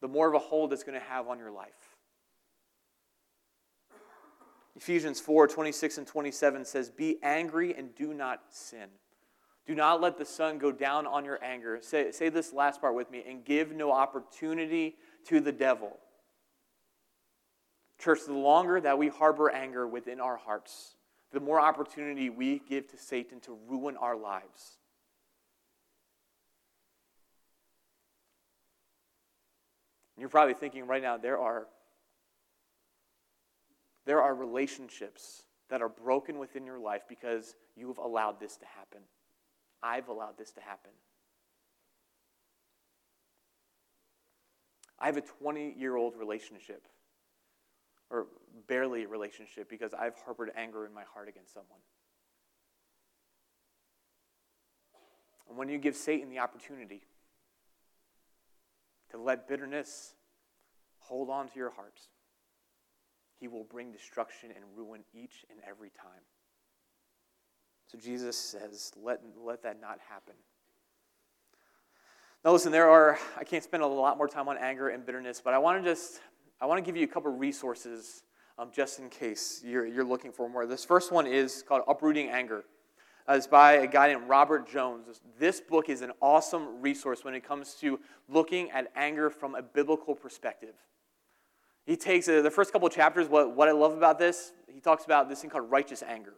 the 0.00 0.08
more 0.08 0.26
of 0.26 0.34
a 0.34 0.40
hold 0.40 0.72
it's 0.72 0.82
going 0.82 0.98
to 0.98 1.06
have 1.06 1.28
on 1.28 1.38
your 1.38 1.52
life. 1.52 1.85
Ephesians 4.76 5.20
4 5.20 5.48
26 5.48 5.98
and 5.98 6.06
27 6.06 6.64
says, 6.64 6.90
Be 6.90 7.18
angry 7.22 7.74
and 7.74 7.94
do 7.94 8.12
not 8.12 8.42
sin. 8.50 8.88
Do 9.66 9.74
not 9.74 10.00
let 10.00 10.16
the 10.16 10.24
sun 10.24 10.58
go 10.58 10.70
down 10.70 11.06
on 11.06 11.24
your 11.24 11.42
anger. 11.42 11.78
Say, 11.80 12.12
say 12.12 12.28
this 12.28 12.52
last 12.52 12.80
part 12.80 12.94
with 12.94 13.10
me 13.10 13.24
and 13.26 13.44
give 13.44 13.72
no 13.72 13.90
opportunity 13.90 14.96
to 15.26 15.40
the 15.40 15.50
devil. 15.50 15.98
Church, 17.98 18.20
the 18.26 18.34
longer 18.34 18.80
that 18.80 18.98
we 18.98 19.08
harbor 19.08 19.50
anger 19.50 19.88
within 19.88 20.20
our 20.20 20.36
hearts, 20.36 20.94
the 21.32 21.40
more 21.40 21.58
opportunity 21.58 22.30
we 22.30 22.60
give 22.68 22.86
to 22.88 22.98
Satan 22.98 23.40
to 23.40 23.58
ruin 23.66 23.96
our 23.96 24.16
lives. 24.16 24.78
You're 30.18 30.28
probably 30.28 30.54
thinking 30.54 30.86
right 30.86 31.02
now 31.02 31.16
there 31.16 31.38
are 31.38 31.66
there 34.06 34.22
are 34.22 34.34
relationships 34.34 35.42
that 35.68 35.82
are 35.82 35.88
broken 35.88 36.38
within 36.38 36.64
your 36.64 36.78
life 36.78 37.02
because 37.08 37.56
you 37.76 37.88
have 37.88 37.98
allowed 37.98 38.40
this 38.40 38.56
to 38.56 38.66
happen. 38.66 39.00
I've 39.82 40.08
allowed 40.08 40.38
this 40.38 40.52
to 40.52 40.60
happen. 40.60 40.92
I 44.98 45.06
have 45.06 45.16
a 45.16 45.22
20 45.22 45.74
year 45.76 45.96
old 45.96 46.16
relationship, 46.16 46.86
or 48.08 48.28
barely 48.66 49.04
a 49.04 49.08
relationship, 49.08 49.68
because 49.68 49.92
I've 49.92 50.14
harbored 50.24 50.52
anger 50.56 50.86
in 50.86 50.94
my 50.94 51.02
heart 51.12 51.28
against 51.28 51.52
someone. 51.52 51.80
And 55.48 55.58
when 55.58 55.68
you 55.68 55.78
give 55.78 55.96
Satan 55.96 56.30
the 56.30 56.38
opportunity 56.38 57.02
to 59.10 59.18
let 59.18 59.48
bitterness 59.48 60.14
hold 60.98 61.28
on 61.28 61.48
to 61.48 61.56
your 61.56 61.70
heart, 61.70 62.00
he 63.38 63.48
will 63.48 63.64
bring 63.64 63.92
destruction 63.92 64.50
and 64.54 64.64
ruin 64.76 65.02
each 65.14 65.44
and 65.50 65.58
every 65.68 65.90
time. 65.90 66.22
So 67.86 67.98
Jesus 67.98 68.36
says, 68.36 68.92
let, 69.00 69.20
let 69.42 69.62
that 69.62 69.80
not 69.80 69.98
happen. 70.08 70.34
Now, 72.44 72.52
listen, 72.52 72.72
there 72.72 72.88
are, 72.88 73.18
I 73.36 73.44
can't 73.44 73.62
spend 73.62 73.82
a 73.82 73.86
lot 73.86 74.18
more 74.18 74.28
time 74.28 74.48
on 74.48 74.56
anger 74.58 74.88
and 74.88 75.04
bitterness, 75.04 75.40
but 75.44 75.54
I 75.54 75.58
want 75.58 75.82
to 75.82 75.90
just, 75.90 76.20
I 76.60 76.66
want 76.66 76.78
to 76.78 76.82
give 76.82 76.96
you 76.96 77.04
a 77.04 77.08
couple 77.08 77.32
resources 77.32 78.22
um, 78.58 78.70
just 78.72 78.98
in 78.98 79.08
case 79.08 79.62
you're, 79.64 79.86
you're 79.86 80.04
looking 80.04 80.32
for 80.32 80.48
more. 80.48 80.66
This 80.66 80.84
first 80.84 81.12
one 81.12 81.26
is 81.26 81.62
called 81.66 81.82
Uprooting 81.88 82.28
Anger. 82.28 82.64
Uh, 83.28 83.34
it's 83.34 83.48
by 83.48 83.72
a 83.72 83.86
guy 83.86 84.08
named 84.08 84.28
Robert 84.28 84.70
Jones. 84.70 85.20
This 85.38 85.60
book 85.60 85.88
is 85.88 86.02
an 86.02 86.12
awesome 86.22 86.80
resource 86.80 87.24
when 87.24 87.34
it 87.34 87.46
comes 87.46 87.74
to 87.80 87.98
looking 88.28 88.70
at 88.70 88.92
anger 88.94 89.28
from 89.30 89.56
a 89.56 89.62
biblical 89.62 90.14
perspective. 90.14 90.74
He 91.86 91.96
takes 91.96 92.28
uh, 92.28 92.42
the 92.42 92.50
first 92.50 92.72
couple 92.72 92.88
chapters. 92.88 93.28
What, 93.28 93.54
what 93.54 93.68
I 93.68 93.72
love 93.72 93.96
about 93.96 94.18
this, 94.18 94.52
he 94.72 94.80
talks 94.80 95.04
about 95.04 95.28
this 95.28 95.40
thing 95.40 95.50
called 95.50 95.70
righteous 95.70 96.02
anger. 96.02 96.34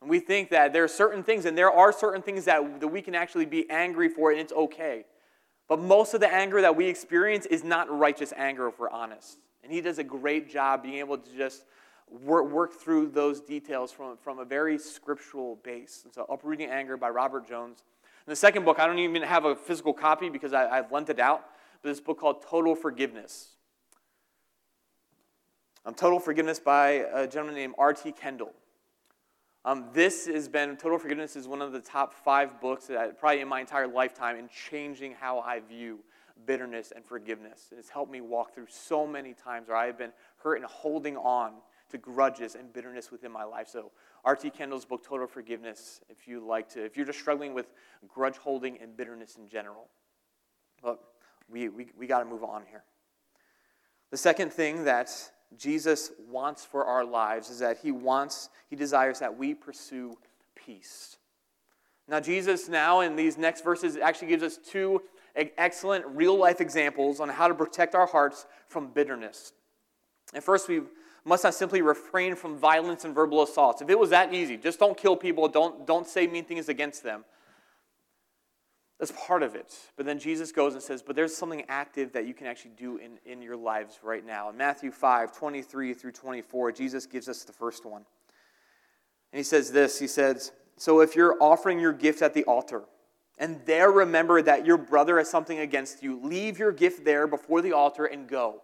And 0.00 0.10
we 0.10 0.20
think 0.20 0.50
that 0.50 0.72
there 0.72 0.84
are 0.84 0.88
certain 0.88 1.22
things, 1.22 1.44
and 1.44 1.56
there 1.56 1.70
are 1.70 1.92
certain 1.92 2.22
things 2.22 2.44
that, 2.44 2.80
that 2.80 2.88
we 2.88 3.00
can 3.00 3.14
actually 3.14 3.46
be 3.46 3.68
angry 3.70 4.08
for, 4.08 4.30
and 4.30 4.40
it's 4.40 4.52
okay. 4.52 5.04
But 5.68 5.80
most 5.80 6.14
of 6.14 6.20
the 6.20 6.32
anger 6.32 6.60
that 6.60 6.76
we 6.76 6.86
experience 6.86 7.46
is 7.46 7.64
not 7.64 7.90
righteous 7.90 8.32
anger, 8.36 8.68
if 8.68 8.78
we're 8.78 8.90
honest. 8.90 9.38
And 9.62 9.72
he 9.72 9.80
does 9.80 9.98
a 9.98 10.04
great 10.04 10.50
job 10.50 10.82
being 10.82 10.96
able 10.96 11.18
to 11.18 11.36
just 11.36 11.64
work, 12.10 12.50
work 12.50 12.72
through 12.72 13.08
those 13.08 13.40
details 13.40 13.92
from, 13.92 14.16
from 14.16 14.38
a 14.38 14.44
very 14.44 14.78
scriptural 14.78 15.56
base. 15.62 16.02
And 16.04 16.14
so, 16.14 16.24
Uprooting 16.28 16.70
Anger 16.70 16.96
by 16.96 17.10
Robert 17.10 17.46
Jones. 17.46 17.82
And 18.26 18.32
the 18.32 18.36
second 18.36 18.64
book, 18.64 18.78
I 18.78 18.86
don't 18.86 18.98
even 18.98 19.22
have 19.22 19.44
a 19.44 19.54
physical 19.54 19.92
copy 19.92 20.28
because 20.28 20.52
I, 20.52 20.68
I've 20.68 20.90
lent 20.90 21.10
it 21.10 21.20
out, 21.20 21.44
but 21.82 21.90
this 21.90 22.00
book 22.00 22.18
called 22.18 22.42
Total 22.42 22.74
Forgiveness. 22.74 23.48
Um, 25.88 25.94
Total 25.94 26.20
Forgiveness 26.20 26.60
by 26.60 27.06
a 27.14 27.26
gentleman 27.26 27.54
named 27.54 27.74
R.T. 27.78 28.12
Kendall. 28.12 28.52
Um, 29.64 29.86
this 29.94 30.26
has 30.26 30.46
been, 30.46 30.76
Total 30.76 30.98
Forgiveness 30.98 31.34
is 31.34 31.48
one 31.48 31.62
of 31.62 31.72
the 31.72 31.80
top 31.80 32.12
five 32.12 32.60
books 32.60 32.88
that 32.88 33.18
probably 33.18 33.40
in 33.40 33.48
my 33.48 33.60
entire 33.60 33.88
lifetime 33.88 34.36
in 34.36 34.50
changing 34.50 35.14
how 35.18 35.38
I 35.38 35.60
view 35.60 36.00
bitterness 36.44 36.92
and 36.94 37.02
forgiveness. 37.02 37.72
It's 37.74 37.88
helped 37.88 38.12
me 38.12 38.20
walk 38.20 38.54
through 38.54 38.66
so 38.68 39.06
many 39.06 39.32
times 39.32 39.68
where 39.68 39.78
I 39.78 39.86
have 39.86 39.96
been 39.96 40.12
hurt 40.36 40.56
and 40.56 40.66
holding 40.66 41.16
on 41.16 41.52
to 41.88 41.96
grudges 41.96 42.54
and 42.54 42.70
bitterness 42.70 43.10
within 43.10 43.32
my 43.32 43.44
life. 43.44 43.68
So, 43.68 43.90
R.T. 44.26 44.50
Kendall's 44.50 44.84
book, 44.84 45.02
Total 45.02 45.26
Forgiveness, 45.26 46.02
if 46.10 46.28
you 46.28 46.46
like 46.46 46.68
to, 46.74 46.84
if 46.84 46.98
you're 46.98 47.06
just 47.06 47.18
struggling 47.18 47.54
with 47.54 47.72
grudge 48.06 48.36
holding 48.36 48.76
and 48.76 48.94
bitterness 48.94 49.36
in 49.36 49.48
general. 49.48 49.88
But 50.82 51.00
we, 51.48 51.70
we, 51.70 51.86
we 51.98 52.06
got 52.06 52.18
to 52.18 52.26
move 52.26 52.44
on 52.44 52.64
here. 52.68 52.84
The 54.10 54.18
second 54.18 54.52
thing 54.52 54.84
that 54.84 55.30
Jesus 55.56 56.12
wants 56.28 56.64
for 56.64 56.84
our 56.84 57.04
lives 57.04 57.48
is 57.50 57.58
that 57.60 57.78
he 57.78 57.90
wants, 57.90 58.50
he 58.68 58.76
desires 58.76 59.18
that 59.20 59.36
we 59.36 59.54
pursue 59.54 60.16
peace. 60.54 61.16
Now, 62.06 62.20
Jesus, 62.20 62.68
now 62.68 63.00
in 63.00 63.16
these 63.16 63.36
next 63.38 63.62
verses, 63.62 63.96
actually 63.96 64.28
gives 64.28 64.42
us 64.42 64.58
two 64.58 65.02
excellent 65.56 66.04
real 66.06 66.36
life 66.36 66.60
examples 66.60 67.20
on 67.20 67.28
how 67.28 67.48
to 67.48 67.54
protect 67.54 67.94
our 67.94 68.06
hearts 68.06 68.46
from 68.66 68.88
bitterness. 68.88 69.52
And 70.34 70.42
first, 70.42 70.68
we 70.68 70.82
must 71.24 71.44
not 71.44 71.54
simply 71.54 71.82
refrain 71.82 72.34
from 72.34 72.56
violence 72.56 73.04
and 73.04 73.14
verbal 73.14 73.42
assaults. 73.42 73.82
If 73.82 73.90
it 73.90 73.98
was 73.98 74.10
that 74.10 74.32
easy, 74.32 74.56
just 74.56 74.78
don't 74.78 74.96
kill 74.96 75.16
people, 75.16 75.48
don't, 75.48 75.86
don't 75.86 76.06
say 76.06 76.26
mean 76.26 76.44
things 76.44 76.68
against 76.68 77.02
them. 77.02 77.24
That's 78.98 79.12
part 79.12 79.44
of 79.44 79.54
it. 79.54 79.72
But 79.96 80.06
then 80.06 80.18
Jesus 80.18 80.50
goes 80.50 80.74
and 80.74 80.82
says, 80.82 81.02
But 81.02 81.14
there's 81.14 81.36
something 81.36 81.64
active 81.68 82.12
that 82.12 82.26
you 82.26 82.34
can 82.34 82.46
actually 82.46 82.72
do 82.76 82.96
in, 82.96 83.18
in 83.24 83.40
your 83.40 83.56
lives 83.56 84.00
right 84.02 84.26
now. 84.26 84.50
In 84.50 84.56
Matthew 84.56 84.90
5 84.90 85.36
23 85.36 85.94
through 85.94 86.12
24, 86.12 86.72
Jesus 86.72 87.06
gives 87.06 87.28
us 87.28 87.44
the 87.44 87.52
first 87.52 87.86
one. 87.86 88.04
And 89.32 89.38
he 89.38 89.44
says 89.44 89.70
this 89.70 89.98
He 89.98 90.08
says, 90.08 90.52
So 90.76 91.00
if 91.00 91.14
you're 91.14 91.36
offering 91.40 91.78
your 91.78 91.92
gift 91.92 92.22
at 92.22 92.34
the 92.34 92.44
altar, 92.44 92.82
and 93.38 93.60
there 93.66 93.92
remember 93.92 94.42
that 94.42 94.66
your 94.66 94.78
brother 94.78 95.18
has 95.18 95.30
something 95.30 95.60
against 95.60 96.02
you, 96.02 96.20
leave 96.20 96.58
your 96.58 96.72
gift 96.72 97.04
there 97.04 97.28
before 97.28 97.62
the 97.62 97.72
altar 97.72 98.04
and 98.04 98.28
go. 98.28 98.62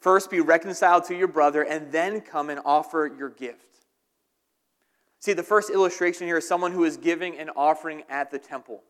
First, 0.00 0.30
be 0.30 0.40
reconciled 0.40 1.04
to 1.04 1.14
your 1.14 1.28
brother, 1.28 1.62
and 1.62 1.92
then 1.92 2.22
come 2.22 2.48
and 2.48 2.60
offer 2.64 3.10
your 3.18 3.28
gift. 3.28 3.64
See, 5.18 5.32
the 5.32 5.42
first 5.42 5.70
illustration 5.70 6.26
here 6.26 6.38
is 6.38 6.46
someone 6.46 6.72
who 6.72 6.84
is 6.84 6.96
giving 6.96 7.36
an 7.36 7.50
offering 7.56 8.04
at 8.08 8.30
the 8.30 8.38
temple. 8.38 8.82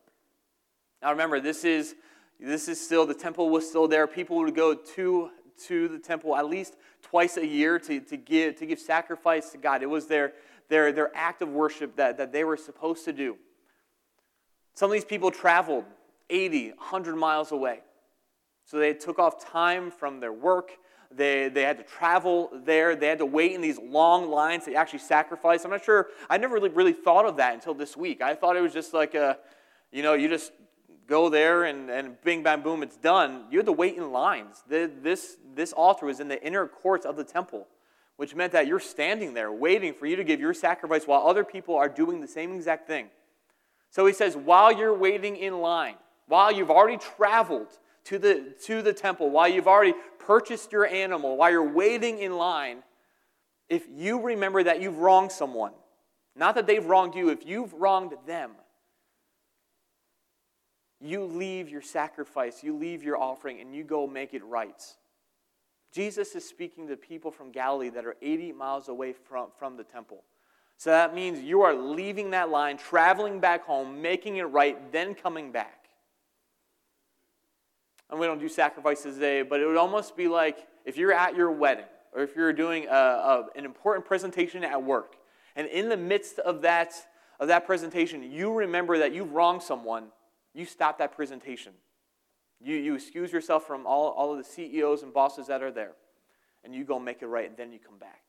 Now 1.03 1.11
remember, 1.11 1.41
this 1.41 1.65
is, 1.65 1.95
this 2.41 2.69
is 2.69 2.81
still, 2.81 3.07
the 3.07 3.15
temple 3.15 3.51
was 3.51 3.69
still 3.69 3.89
there. 3.89 4.07
People 4.07 4.37
would 4.39 4.55
go 4.55 4.75
to, 4.75 5.31
to 5.67 5.89
the 5.89 5.99
temple 5.99 6.37
at 6.37 6.47
least 6.47 6.77
twice 7.03 7.37
a 7.37 7.47
year 7.47 7.79
to, 7.81 8.01
to, 8.01 8.17
give, 8.17 8.57
to 8.57 8.67
give 8.67 8.79
sacrifice 8.79 9.51
to 9.51 9.59
God. 9.59 9.83
It 9.83 9.91
was 9.91 10.07
their, 10.07 10.33
their, 10.69 10.93
their 10.93 11.11
act 11.17 11.43
of 11.43 11.49
worship 11.49 11.97
that, 11.97 12.19
that 12.19 12.33
they 12.33 12.45
were 12.45 12.57
supposed 12.57 13.05
to 13.07 13.13
do. 13.13 13.37
Some 14.75 14.91
of 14.91 14.93
these 14.93 15.05
people 15.05 15.31
traveled 15.31 15.85
80, 16.31 16.71
100 16.71 17.17
miles 17.17 17.53
away. 17.53 17.81
So 18.65 18.79
they 18.79 18.95
took 18.95 19.19
off 19.19 19.45
time 19.45 19.91
from 19.91 20.21
their 20.21 20.33
work 20.33 20.73
they, 21.11 21.49
they 21.49 21.63
had 21.63 21.79
to 21.79 21.85
travel 21.85 22.51
there. 22.53 22.95
They 22.95 23.09
had 23.09 23.19
to 23.19 23.27
wait 23.27 23.53
in 23.53 23.61
these 23.61 23.79
long 23.79 24.31
lines 24.31 24.67
to 24.67 24.75
actually 24.75 24.99
sacrifice. 24.99 25.65
I'm 25.65 25.71
not 25.71 25.85
sure. 25.85 26.09
I 26.29 26.37
never 26.37 26.55
really, 26.55 26.69
really 26.69 26.93
thought 26.93 27.25
of 27.25 27.37
that 27.37 27.55
until 27.55 27.75
this 27.75 27.97
week. 27.97 28.21
I 28.21 28.35
thought 28.35 28.57
it 28.57 28.61
was 28.61 28.75
just 28.75 28.93
like 28.93 29.15
a, 29.15 29.39
you 29.91 30.03
know, 30.03 30.15
you 30.15 30.29
just 30.29 30.53
go 31.09 31.29
there 31.29 31.65
and, 31.65 31.91
and 31.91 32.21
bing, 32.23 32.43
bang, 32.43 32.61
boom, 32.61 32.83
it's 32.83 32.97
done. 32.97 33.47
You 33.51 33.59
had 33.59 33.67
to 33.67 33.73
wait 33.73 33.97
in 33.97 34.13
lines. 34.13 34.63
The, 34.69 34.91
this, 35.03 35.39
this 35.55 35.73
altar 35.73 36.07
was 36.07 36.21
in 36.21 36.29
the 36.29 36.41
inner 36.45 36.67
courts 36.69 37.07
of 37.07 37.17
the 37.17 37.25
temple, 37.25 37.67
which 38.17 38.35
meant 38.35 38.53
that 38.53 38.67
you're 38.67 38.79
standing 38.79 39.35
there 39.35 39.51
waiting 39.51 39.95
for 39.95 40.07
you 40.07 40.17
to 40.17 40.25
give 40.25 40.39
your 40.39 40.55
sacrifice 40.55 41.07
while 41.07 41.27
other 41.27 41.45
people 41.45 41.75
are 41.75 41.89
doing 41.89 42.21
the 42.21 42.29
same 42.29 42.55
exact 42.55 42.87
thing. 42.87 43.09
So 43.91 44.05
he 44.07 44.13
says, 44.13 44.37
while 44.37 44.71
you're 44.71 44.97
waiting 44.97 45.37
in 45.37 45.61
line, 45.61 45.97
while 46.27 46.53
you've 46.53 46.71
already 46.71 46.99
traveled 46.99 47.69
to 48.05 48.19
the, 48.19 48.55
to 48.67 48.83
the 48.83 48.93
temple, 48.93 49.31
while 49.31 49.49
you've 49.49 49.67
already 49.67 49.95
purchased 50.19 50.73
your 50.73 50.87
animal, 50.87 51.39
while 51.39 51.51
you're 51.51 51.73
waiting 51.73 52.19
in 52.19 52.37
line, 52.37 52.83
if 53.71 53.87
you 53.91 54.21
remember 54.21 54.63
that 54.63 54.83
you've 54.83 54.99
wronged 54.99 55.33
someone, 55.33 55.73
not 56.37 56.55
that 56.55 56.67
they've 56.67 56.85
wronged 56.85 57.15
you, 57.15 57.31
if 57.31 57.47
you've 57.47 57.73
wronged 57.73 58.13
them, 58.27 58.53
you 61.01 61.25
leave 61.25 61.69
your 61.69 61.83
sacrifice, 61.83 62.63
you 62.63 62.77
leave 62.77 63.03
your 63.03 63.17
offering, 63.17 63.61
and 63.61 63.75
you 63.75 63.85
go 63.85 64.07
make 64.07 64.35
it 64.35 64.45
right. 64.45 64.83
Jesus 65.93 66.35
is 66.35 66.47
speaking 66.47 66.89
to 66.89 66.97
people 66.97 67.31
from 67.31 67.51
Galilee 67.51 67.89
that 67.91 68.05
are 68.05 68.17
80 68.21 68.53
miles 68.53 68.89
away 68.89 69.13
from, 69.13 69.49
from 69.59 69.77
the 69.77 69.85
temple. 69.85 70.25
So 70.77 70.91
that 70.91 71.15
means 71.15 71.41
you 71.41 71.63
are 71.63 71.75
leaving 71.75 72.31
that 72.31 72.51
line, 72.51 72.77
traveling 72.77 73.41
back 73.41 73.65
home, 73.65 74.03
making 74.03 74.37
it 74.37 74.45
right, 74.45 74.93
then 74.93 75.15
coming 75.15 75.51
back 75.51 75.79
and 78.11 78.19
we 78.19 78.27
don't 78.27 78.41
do 78.41 78.49
sacrifices 78.49 79.15
today, 79.15 79.43
but 79.43 79.61
it 79.61 79.67
would 79.67 79.77
almost 79.77 80.17
be 80.17 80.29
like 80.29 80.67
if 80.85 80.97
you're 80.97 81.13
at 81.13 81.37
your 81.37 81.51
wedding 81.51 81.85
or 82.13 82.23
if 82.23 82.35
you're 82.35 82.53
doing 82.53 82.87
a, 82.87 82.91
a, 82.91 83.47
an 83.55 83.65
important 83.65 84.07
presentation 84.07 84.65
at 84.65 84.83
work, 84.83 85.17
and 85.57 85.67
in 85.69 85.89
the 85.89 85.97
midst 85.97 86.39
of 86.39 86.63
that, 86.63 86.95
of 87.39 87.49
that 87.49 87.67
presentation, 87.67 88.23
you 88.23 88.53
remember 88.55 88.99
that 88.99 89.13
you've 89.13 89.33
wronged 89.33 89.63
someone, 89.63 90.07
you 90.59 90.67
stop 90.67 90.99
that 90.99 91.13
presentation. 91.13 91.73
You, 92.61 92.77
you 92.77 92.95
excuse 92.95 93.33
yourself 93.33 93.67
from 93.67 93.87
all, 93.87 94.09
all 94.11 94.33
of 94.33 94.39
the 94.39 94.45
CEOs 94.45 95.03
and 95.03 95.13
bosses 95.13 95.47
that 95.47 95.63
are 95.63 95.71
there, 95.71 95.93
and 96.65 96.75
you 96.75 96.85
go 96.85 96.99
make 96.99 97.23
it 97.23 97.27
right, 97.27 97.49
and 97.49 97.57
then 97.57 97.73
you 97.73 97.79
come 97.79 97.99
back. 97.99 98.23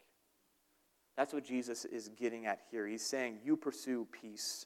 That's 1.17 1.33
what 1.33 1.43
Jesus 1.43 1.85
is 1.85 2.09
getting 2.09 2.45
at 2.45 2.59
here. 2.71 2.87
He's 2.87 3.05
saying, 3.05 3.39
You 3.43 3.57
pursue 3.57 4.07
peace. 4.11 4.65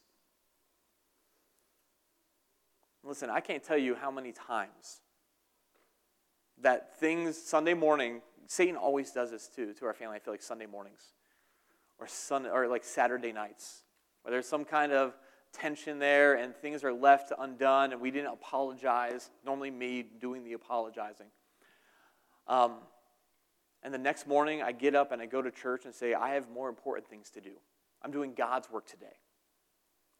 Listen, 3.03 3.29
I 3.29 3.39
can't 3.39 3.63
tell 3.63 3.77
you 3.77 3.95
how 3.95 4.11
many 4.11 4.31
times 4.31 5.01
that 6.61 6.97
things 6.99 7.37
Sunday 7.37 7.73
morning, 7.73 8.21
Satan 8.47 8.75
always 8.75 9.11
does 9.11 9.31
this 9.31 9.47
too 9.47 9.73
to 9.73 9.85
our 9.85 9.93
family. 9.93 10.15
I 10.17 10.19
feel 10.19 10.33
like 10.33 10.41
Sunday 10.41 10.67
mornings 10.67 11.01
or 11.99 12.07
Sun 12.07 12.45
or 12.45 12.67
like 12.67 12.83
Saturday 12.83 13.31
nights, 13.31 13.83
where 14.21 14.31
there's 14.31 14.47
some 14.47 14.63
kind 14.63 14.91
of 14.91 15.13
tension 15.53 15.99
there 15.99 16.35
and 16.35 16.55
things 16.55 16.83
are 16.83 16.93
left 16.93 17.31
undone 17.37 17.91
and 17.91 18.01
we 18.01 18.11
didn't 18.11 18.33
apologize. 18.33 19.29
Normally, 19.45 19.71
me 19.71 20.05
doing 20.19 20.43
the 20.43 20.53
apologizing. 20.53 21.27
Um, 22.47 22.73
and 23.83 23.93
the 23.93 23.99
next 23.99 24.27
morning 24.27 24.61
I 24.61 24.71
get 24.71 24.95
up 24.95 25.11
and 25.11 25.21
I 25.21 25.25
go 25.25 25.41
to 25.41 25.51
church 25.51 25.85
and 25.85 25.93
say, 25.93 26.13
I 26.13 26.35
have 26.35 26.49
more 26.49 26.69
important 26.69 27.07
things 27.09 27.29
to 27.31 27.41
do. 27.41 27.51
I'm 28.01 28.11
doing 28.11 28.33
God's 28.33 28.69
work 28.69 28.87
today. 28.87 29.17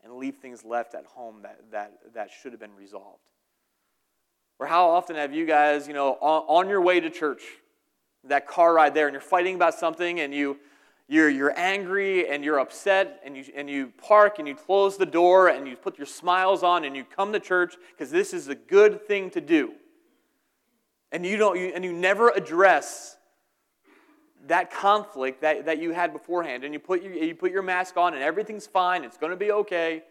And 0.04 0.14
leave 0.14 0.36
things 0.36 0.66
left 0.66 0.96
at 0.96 1.06
home 1.06 1.44
that, 1.44 1.60
that, 1.72 1.94
that 2.14 2.30
should 2.30 2.52
have 2.52 2.60
been 2.60 2.76
resolved. 2.76 3.24
Or 4.60 4.68
how 4.68 4.90
often 4.90 5.16
have 5.16 5.34
you 5.34 5.46
guys, 5.46 5.88
you 5.88 5.94
know, 5.94 6.18
on, 6.22 6.66
on 6.66 6.70
your 6.70 6.82
way 6.82 7.00
to 7.00 7.10
church, 7.10 7.42
that 8.26 8.48
car 8.48 8.74
ride 8.74 8.94
there, 8.94 9.08
and 9.08 9.14
you're 9.14 9.22
fighting 9.22 9.56
about 9.56 9.74
something 9.76 10.20
and 10.20 10.34
you, 10.34 10.58
you're, 11.08 11.30
you're 11.30 11.58
angry 11.58 12.30
and 12.30 12.44
you're 12.44 12.60
upset 12.60 13.22
and 13.26 13.36
you, 13.36 13.46
and 13.56 13.70
you 13.70 13.92
park 13.98 14.40
and 14.40 14.48
you 14.48 14.56
close 14.56 14.98
the 14.98 15.06
door 15.06 15.50
and 15.50 15.68
you 15.68 15.76
put 15.76 15.98
your 15.98 16.08
smiles 16.08 16.64
on 16.64 16.86
and 16.86 16.96
you 16.96 17.04
come 17.04 17.34
to 17.34 17.40
church 17.40 17.76
because 17.92 18.10
this 18.10 18.34
is 18.34 18.48
a 18.48 18.56
good 18.56 19.06
thing 19.06 19.30
to 19.32 19.42
do. 19.42 19.74
And 21.12 21.26
you, 21.26 21.38
don't, 21.38 21.60
you, 21.60 21.72
and 21.76 21.84
you 21.84 21.94
never 21.94 22.30
address 22.30 23.18
that 24.48 24.72
conflict 24.72 25.42
that, 25.42 25.66
that 25.66 25.80
you 25.80 25.92
had 25.92 26.14
beforehand 26.14 26.64
and 26.64 26.74
you 26.74 26.80
put, 26.80 27.04
your, 27.04 27.14
you 27.14 27.36
put 27.36 27.52
your 27.52 27.62
mask 27.62 27.98
on 27.98 28.14
and 28.14 28.24
everything's 28.24 28.66
fine, 28.66 29.04
it's 29.04 29.18
going 29.18 29.32
to 29.32 29.38
be 29.38 29.52
okay. 29.52 30.04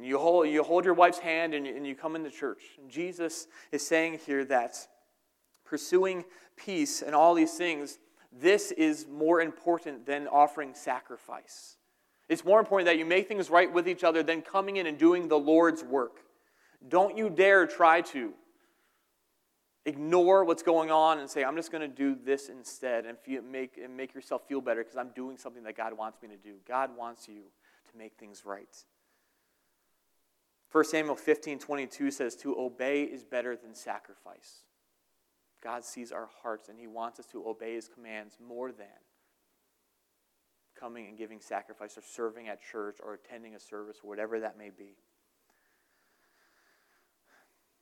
You 0.00 0.18
hold, 0.18 0.48
you 0.48 0.64
hold 0.64 0.84
your 0.84 0.94
wife's 0.94 1.18
hand 1.18 1.54
and 1.54 1.66
you, 1.66 1.76
and 1.76 1.86
you 1.86 1.94
come 1.94 2.16
into 2.16 2.30
church. 2.30 2.62
And 2.80 2.90
Jesus 2.90 3.46
is 3.70 3.86
saying 3.86 4.20
here 4.26 4.44
that 4.46 4.76
pursuing 5.64 6.24
peace 6.56 7.02
and 7.02 7.14
all 7.14 7.34
these 7.34 7.54
things, 7.54 7.98
this 8.40 8.72
is 8.72 9.06
more 9.06 9.40
important 9.40 10.06
than 10.06 10.26
offering 10.26 10.74
sacrifice. 10.74 11.76
It's 12.28 12.44
more 12.44 12.58
important 12.58 12.86
that 12.86 12.98
you 12.98 13.04
make 13.04 13.28
things 13.28 13.50
right 13.50 13.72
with 13.72 13.88
each 13.88 14.02
other 14.02 14.22
than 14.22 14.42
coming 14.42 14.76
in 14.76 14.86
and 14.86 14.98
doing 14.98 15.28
the 15.28 15.38
Lord's 15.38 15.84
work. 15.84 16.20
Don't 16.86 17.16
you 17.16 17.30
dare 17.30 17.66
try 17.66 18.00
to 18.00 18.32
ignore 19.86 20.44
what's 20.44 20.62
going 20.62 20.90
on 20.90 21.18
and 21.18 21.28
say, 21.28 21.44
I'm 21.44 21.56
just 21.56 21.70
going 21.70 21.82
to 21.82 21.94
do 21.94 22.16
this 22.24 22.48
instead 22.48 23.04
and, 23.04 23.18
feel, 23.18 23.42
make, 23.42 23.78
and 23.82 23.94
make 23.96 24.14
yourself 24.14 24.48
feel 24.48 24.60
better 24.60 24.82
because 24.82 24.96
I'm 24.96 25.10
doing 25.14 25.36
something 25.36 25.62
that 25.64 25.76
God 25.76 25.96
wants 25.96 26.20
me 26.22 26.28
to 26.28 26.36
do. 26.36 26.54
God 26.66 26.96
wants 26.96 27.28
you 27.28 27.42
to 27.90 27.98
make 27.98 28.14
things 28.18 28.44
right. 28.44 28.74
1 30.72 30.84
Samuel 30.84 31.14
15 31.14 31.58
22 31.58 32.10
says, 32.10 32.34
To 32.36 32.58
obey 32.58 33.02
is 33.02 33.22
better 33.22 33.56
than 33.56 33.74
sacrifice. 33.74 34.64
God 35.64 35.84
sees 35.84 36.12
our 36.12 36.28
hearts 36.42 36.68
and 36.68 36.78
He 36.78 36.86
wants 36.86 37.18
us 37.18 37.26
to 37.26 37.48
obey 37.48 37.74
His 37.74 37.88
commands 37.88 38.36
more 38.46 38.70
than 38.70 38.86
coming 40.78 41.06
and 41.06 41.16
giving 41.16 41.40
sacrifice 41.40 41.96
or 41.96 42.02
serving 42.02 42.48
at 42.48 42.60
church 42.62 42.98
or 43.02 43.14
attending 43.14 43.54
a 43.54 43.60
service 43.60 43.98
or 44.04 44.08
whatever 44.08 44.38
that 44.40 44.58
may 44.58 44.70
be. 44.70 44.96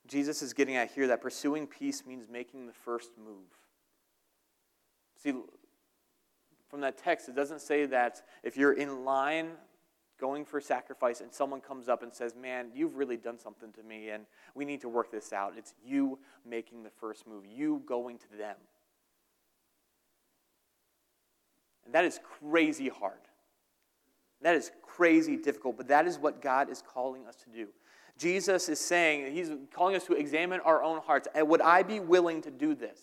Jesus 0.07 0.43
is 0.43 0.53
getting 0.53 0.77
at 0.77 0.91
here 0.93 1.09
that 1.09 1.21
pursuing 1.21 1.67
peace 1.67 2.05
means 2.07 2.27
making 2.31 2.67
the 2.67 2.73
first 2.73 3.11
move. 3.19 3.49
See, 5.17 5.33
from 6.69 6.81
that 6.81 6.99
text, 6.99 7.29
it 7.29 7.37
doesn't 7.37 7.61
say 7.61 7.87
that 7.87 8.23
if 8.43 8.57
you're 8.57 8.73
in 8.73 9.05
line 9.05 9.53
going 10.23 10.45
for 10.45 10.61
sacrifice 10.61 11.21
and 11.21 11.35
someone 11.35 11.61
comes 11.61 11.89
up 11.89 12.05
and 12.05 12.15
says, 12.15 12.37
Man, 12.41 12.69
you've 12.73 12.95
really 12.95 13.17
done 13.17 13.41
something 13.41 13.73
to 13.73 13.83
me 13.83 14.11
and 14.11 14.25
we 14.55 14.65
need 14.65 14.81
to 14.83 14.89
work 14.89 15.11
this 15.11 15.33
out. 15.33 15.55
It's 15.59 15.75
you 15.85 16.21
making 16.49 16.85
the 16.85 16.91
first 16.91 17.27
move, 17.27 17.45
you 17.45 17.83
going 17.87 18.19
to 18.19 18.37
them. 18.39 18.55
And 21.85 21.93
that 21.93 22.05
is 22.05 22.21
crazy 22.41 22.89
hard. 22.89 23.19
That 24.43 24.55
is 24.55 24.71
crazy 24.83 25.37
difficult, 25.37 25.77
but 25.77 25.89
that 25.89 26.07
is 26.07 26.19
what 26.19 26.41
God 26.41 26.71
is 26.71 26.83
calling 26.83 27.27
us 27.27 27.35
to 27.37 27.51
do. 27.51 27.67
Jesus 28.17 28.69
is 28.69 28.79
saying, 28.79 29.35
He's 29.35 29.51
calling 29.75 29.97
us 29.97 30.05
to 30.05 30.13
examine 30.13 30.61
our 30.61 30.85
own 30.85 31.01
hearts. 31.01 31.27
Would 31.35 31.61
I 31.61 31.83
be 31.83 31.99
willing 31.99 32.43
to 32.43 32.51
do 32.53 32.77
this? 32.77 32.99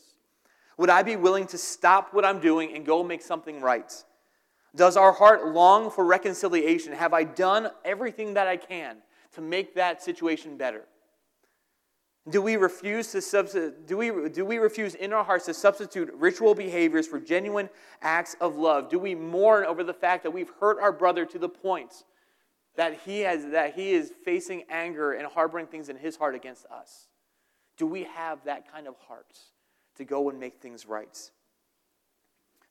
Would 0.78 0.90
I 0.90 1.04
be 1.04 1.18
willing 1.18 1.48
to 1.48 1.58
stop 1.58 2.14
what 2.14 2.24
I'm 2.24 2.40
doing 2.40 2.74
and 2.74 2.86
go 2.86 3.04
make 3.04 3.22
something 3.22 3.60
right? 3.60 3.92
Does 4.76 4.98
our 4.98 5.12
heart 5.12 5.48
long 5.48 5.90
for 5.90 6.06
reconciliation? 6.06 6.94
Have 6.94 7.14
I 7.14 7.24
done 7.24 7.70
everything 7.84 8.36
that 8.36 8.48
I 8.48 8.58
can 8.58 8.98
to 9.34 9.42
make 9.42 9.76
that 9.76 10.04
situation 10.04 10.58
better? 10.58 10.84
Do 12.30 12.42
we 12.42 12.58
refuse 12.58 13.12
to 13.14 13.22
substitute, 13.22 13.88
do 13.88 13.98
we, 13.98 14.30
do 14.30 14.46
we 14.46 14.58
refuse 14.58 14.94
in 14.94 15.14
our 15.14 15.24
hearts 15.24 15.46
to 15.46 15.54
substitute 15.54 16.14
ritual 16.14 16.54
behaviors 16.54 17.08
for 17.08 17.20
genuine 17.20 17.70
acts 18.02 18.36
of 18.40 18.56
love? 18.58 18.90
Do 18.90 19.00
we 19.00 19.16
mourn 19.16 19.66
over 19.66 19.84
the 19.84 19.94
fact 19.94 20.24
that 20.24 20.32
we've 20.32 20.52
hurt 20.60 20.80
our 20.80 20.92
brother 20.92 21.26
to 21.26 21.40
the 21.40 21.50
point 21.50 22.04
that 22.76 23.00
he, 23.06 23.22
has, 23.22 23.48
that 23.48 23.74
he 23.74 23.94
is 23.94 24.12
facing 24.24 24.64
anger 24.70 25.14
and 25.14 25.28
harboring 25.28 25.66
things 25.66 25.90
in 25.90 25.98
his 25.98 26.18
heart 26.18 26.36
against 26.36 26.66
us? 26.68 27.08
Do 27.78 27.88
we 27.88 28.04
have 28.04 28.44
that 28.44 28.72
kind 28.72 28.88
of 28.88 28.96
heart 29.08 29.40
to 29.96 30.04
go 30.04 30.30
and 30.30 30.40
make 30.40 30.62
things 30.62 30.86
right? 30.86 31.32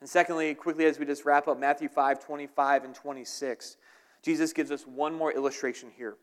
And 0.00 0.08
secondly, 0.08 0.54
quickly 0.54 0.84
as 0.87 0.98
we 0.98 1.06
just 1.06 1.24
wrap 1.24 1.48
up 1.48 1.58
Matthew 1.58 1.88
5 1.88 2.24
25 2.24 2.84
and 2.84 2.94
26, 2.94 3.76
Jesus 4.22 4.52
gives 4.52 4.70
us 4.70 4.87
one 4.87 5.14
more 5.14 5.32
illustration 5.32 5.90
here. 5.96 6.16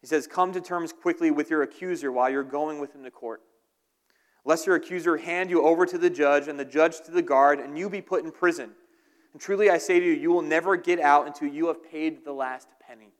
He 0.00 0.06
says, 0.06 0.26
Come 0.26 0.52
to 0.52 0.60
terms 0.60 0.92
quickly 0.92 1.30
with 1.30 1.50
your 1.50 1.62
accuser 1.62 2.12
while 2.12 2.30
you're 2.30 2.44
going 2.44 2.78
with 2.78 2.94
him 2.94 3.02
to 3.04 3.10
court. 3.10 3.42
Lest 4.44 4.66
your 4.66 4.76
accuser 4.76 5.16
hand 5.16 5.50
you 5.50 5.62
over 5.64 5.84
to 5.86 5.98
the 5.98 6.08
judge, 6.10 6.46
and 6.46 6.58
the 6.58 6.64
judge 6.64 7.00
to 7.00 7.10
the 7.10 7.22
guard, 7.22 7.58
and 7.58 7.76
you 7.76 7.90
be 7.90 8.00
put 8.00 8.24
in 8.24 8.30
prison. 8.30 8.70
And 9.32 9.42
truly 9.42 9.68
I 9.68 9.78
say 9.78 9.98
to 9.98 10.06
you, 10.06 10.12
you 10.12 10.30
will 10.30 10.42
never 10.42 10.76
get 10.76 11.00
out 11.00 11.26
until 11.26 11.48
you 11.48 11.66
have 11.66 11.82
paid 11.82 12.24
the 12.24 12.32
last 12.32 12.68
penny. 12.80 13.10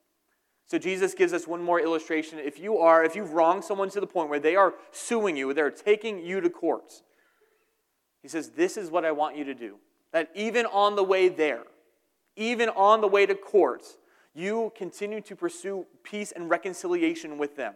So 0.66 0.78
Jesus 0.78 1.14
gives 1.14 1.32
us 1.32 1.46
one 1.46 1.62
more 1.62 1.80
illustration. 1.80 2.38
If 2.38 2.58
you 2.58 2.78
are, 2.78 3.04
if 3.04 3.16
you've 3.16 3.32
wronged 3.32 3.64
someone 3.64 3.90
to 3.90 4.00
the 4.00 4.06
point 4.06 4.30
where 4.30 4.40
they 4.40 4.56
are 4.56 4.74
suing 4.92 5.36
you, 5.36 5.52
they're 5.52 5.70
taking 5.70 6.24
you 6.24 6.40
to 6.40 6.48
court, 6.48 7.02
he 8.26 8.30
says, 8.30 8.48
This 8.48 8.76
is 8.76 8.90
what 8.90 9.04
I 9.04 9.12
want 9.12 9.36
you 9.36 9.44
to 9.44 9.54
do. 9.54 9.76
That 10.10 10.30
even 10.34 10.66
on 10.66 10.96
the 10.96 11.04
way 11.04 11.28
there, 11.28 11.62
even 12.34 12.70
on 12.70 13.00
the 13.00 13.06
way 13.06 13.24
to 13.24 13.36
court, 13.36 13.84
you 14.34 14.72
continue 14.76 15.20
to 15.20 15.36
pursue 15.36 15.86
peace 16.02 16.32
and 16.32 16.50
reconciliation 16.50 17.38
with 17.38 17.54
them. 17.54 17.74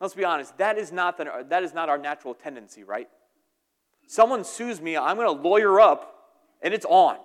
Let's 0.00 0.14
be 0.14 0.24
honest, 0.24 0.58
that 0.58 0.76
is 0.76 0.90
not, 0.90 1.18
the, 1.18 1.46
that 1.50 1.62
is 1.62 1.72
not 1.72 1.88
our 1.88 1.98
natural 1.98 2.34
tendency, 2.34 2.82
right? 2.82 3.08
Someone 4.08 4.42
sues 4.42 4.80
me, 4.80 4.96
I'm 4.96 5.14
going 5.14 5.36
to 5.36 5.40
lawyer 5.40 5.78
up 5.78 6.40
and 6.60 6.74
it's 6.74 6.86
on. 6.86 7.16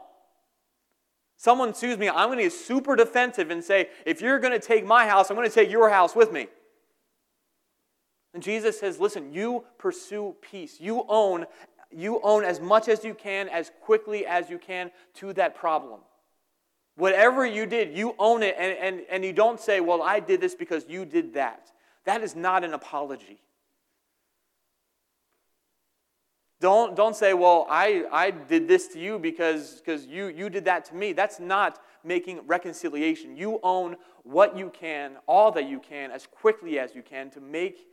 Someone 1.35 1.73
sues 1.73 1.97
me, 1.97 2.09
I'm 2.09 2.27
going 2.27 2.37
to 2.37 2.43
get 2.43 2.53
super 2.53 2.95
defensive 2.95 3.49
and 3.49 3.63
say, 3.63 3.89
if 4.05 4.21
you're 4.21 4.37
going 4.37 4.53
to 4.53 4.59
take 4.59 4.85
my 4.85 5.07
house, 5.07 5.31
I'm 5.31 5.35
going 5.35 5.49
to 5.49 5.55
take 5.55 5.71
your 5.71 5.89
house 5.89 6.15
with 6.15 6.31
me. 6.31 6.45
And 8.35 8.43
Jesus 8.43 8.77
says, 8.77 8.99
listen, 8.99 9.31
you 9.33 9.63
pursue 9.77 10.35
peace. 10.41 10.75
You 10.77 11.05
own, 11.07 11.45
you 11.89 12.19
own 12.21 12.43
as 12.43 12.59
much 12.59 12.89
as 12.89 13.05
you 13.05 13.13
can, 13.13 13.47
as 13.47 13.71
quickly 13.79 14.25
as 14.25 14.49
you 14.49 14.59
can 14.59 14.91
to 15.15 15.31
that 15.33 15.55
problem. 15.55 16.01
Whatever 16.97 17.45
you 17.45 17.65
did, 17.65 17.97
you 17.97 18.13
own 18.19 18.43
it, 18.43 18.57
and, 18.59 18.77
and, 18.77 19.05
and 19.09 19.23
you 19.23 19.31
don't 19.31 19.57
say, 19.57 19.79
well, 19.79 20.01
I 20.01 20.19
did 20.19 20.41
this 20.41 20.53
because 20.53 20.85
you 20.89 21.05
did 21.05 21.33
that. 21.35 21.71
That 22.03 22.23
is 22.23 22.35
not 22.35 22.65
an 22.65 22.73
apology. 22.73 23.39
Don't, 26.59 26.93
don't 26.93 27.15
say, 27.15 27.33
well, 27.33 27.67
I, 27.69 28.03
I 28.11 28.31
did 28.31 28.67
this 28.67 28.89
to 28.89 28.99
you 28.99 29.17
because, 29.17 29.75
because 29.75 30.05
you, 30.05 30.27
you 30.27 30.49
did 30.49 30.65
that 30.65 30.83
to 30.85 30.95
me. 30.95 31.13
That's 31.13 31.39
not 31.39 31.79
making 32.03 32.41
reconciliation. 32.47 33.37
You 33.37 33.61
own 33.63 33.95
what 34.23 34.57
you 34.57 34.71
can, 34.71 35.13
all 35.25 35.53
that 35.53 35.69
you 35.69 35.79
can, 35.79 36.11
as 36.11 36.27
quickly 36.27 36.79
as 36.79 36.93
you 36.93 37.01
can 37.01 37.29
to 37.31 37.39
make, 37.39 37.87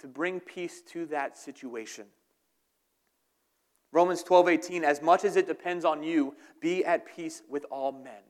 to 0.00 0.06
bring 0.06 0.40
peace 0.40 0.82
to 0.92 1.06
that 1.06 1.38
situation. 1.38 2.06
Romans 3.92 4.22
12, 4.22 4.48
18, 4.48 4.84
as 4.84 5.02
much 5.02 5.24
as 5.24 5.36
it 5.36 5.46
depends 5.46 5.84
on 5.84 6.02
you, 6.02 6.34
be 6.60 6.84
at 6.84 7.06
peace 7.16 7.42
with 7.48 7.64
all 7.70 7.92
men. 7.92 8.22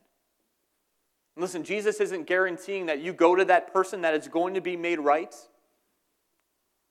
Listen, 1.37 1.63
Jesus 1.63 1.99
isn't 1.99 2.27
guaranteeing 2.27 2.87
that 2.87 2.99
you 2.99 3.13
go 3.13 3.35
to 3.35 3.45
that 3.45 3.71
person 3.71 4.01
that 4.01 4.13
it's 4.13 4.27
going 4.27 4.53
to 4.55 4.61
be 4.61 4.75
made 4.75 4.99
right. 4.99 5.33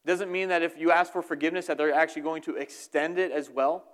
Doesn't 0.06 0.32
mean 0.32 0.48
that 0.48 0.62
if 0.62 0.78
you 0.78 0.90
ask 0.90 1.12
for 1.12 1.20
forgiveness 1.20 1.66
that 1.66 1.76
they're 1.76 1.92
actually 1.92 2.22
going 2.22 2.42
to 2.42 2.56
extend 2.56 3.18
it 3.18 3.32
as 3.32 3.50
well. 3.50 3.84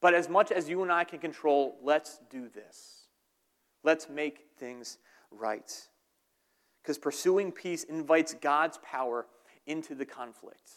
But 0.00 0.14
as 0.14 0.28
much 0.28 0.50
as 0.50 0.68
you 0.68 0.82
and 0.82 0.90
I 0.90 1.04
can 1.04 1.20
control, 1.20 1.76
let's 1.82 2.18
do 2.30 2.48
this. 2.48 3.06
Let's 3.84 4.08
make 4.08 4.46
things 4.58 4.98
right. 5.30 5.70
Because 6.82 6.98
pursuing 6.98 7.52
peace 7.52 7.84
invites 7.84 8.34
God's 8.34 8.78
power 8.82 9.26
into 9.66 9.94
the 9.94 10.06
conflict. 10.06 10.70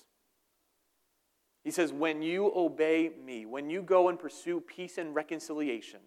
He 1.64 1.72
says, 1.72 1.92
when 1.92 2.22
you 2.22 2.52
obey 2.56 3.12
me, 3.24 3.46
when 3.46 3.70
you 3.70 3.82
go 3.82 4.10
and 4.10 4.18
pursue 4.18 4.62
peace 4.62 4.98
and 4.98 5.14
reconciliation, 5.14 6.00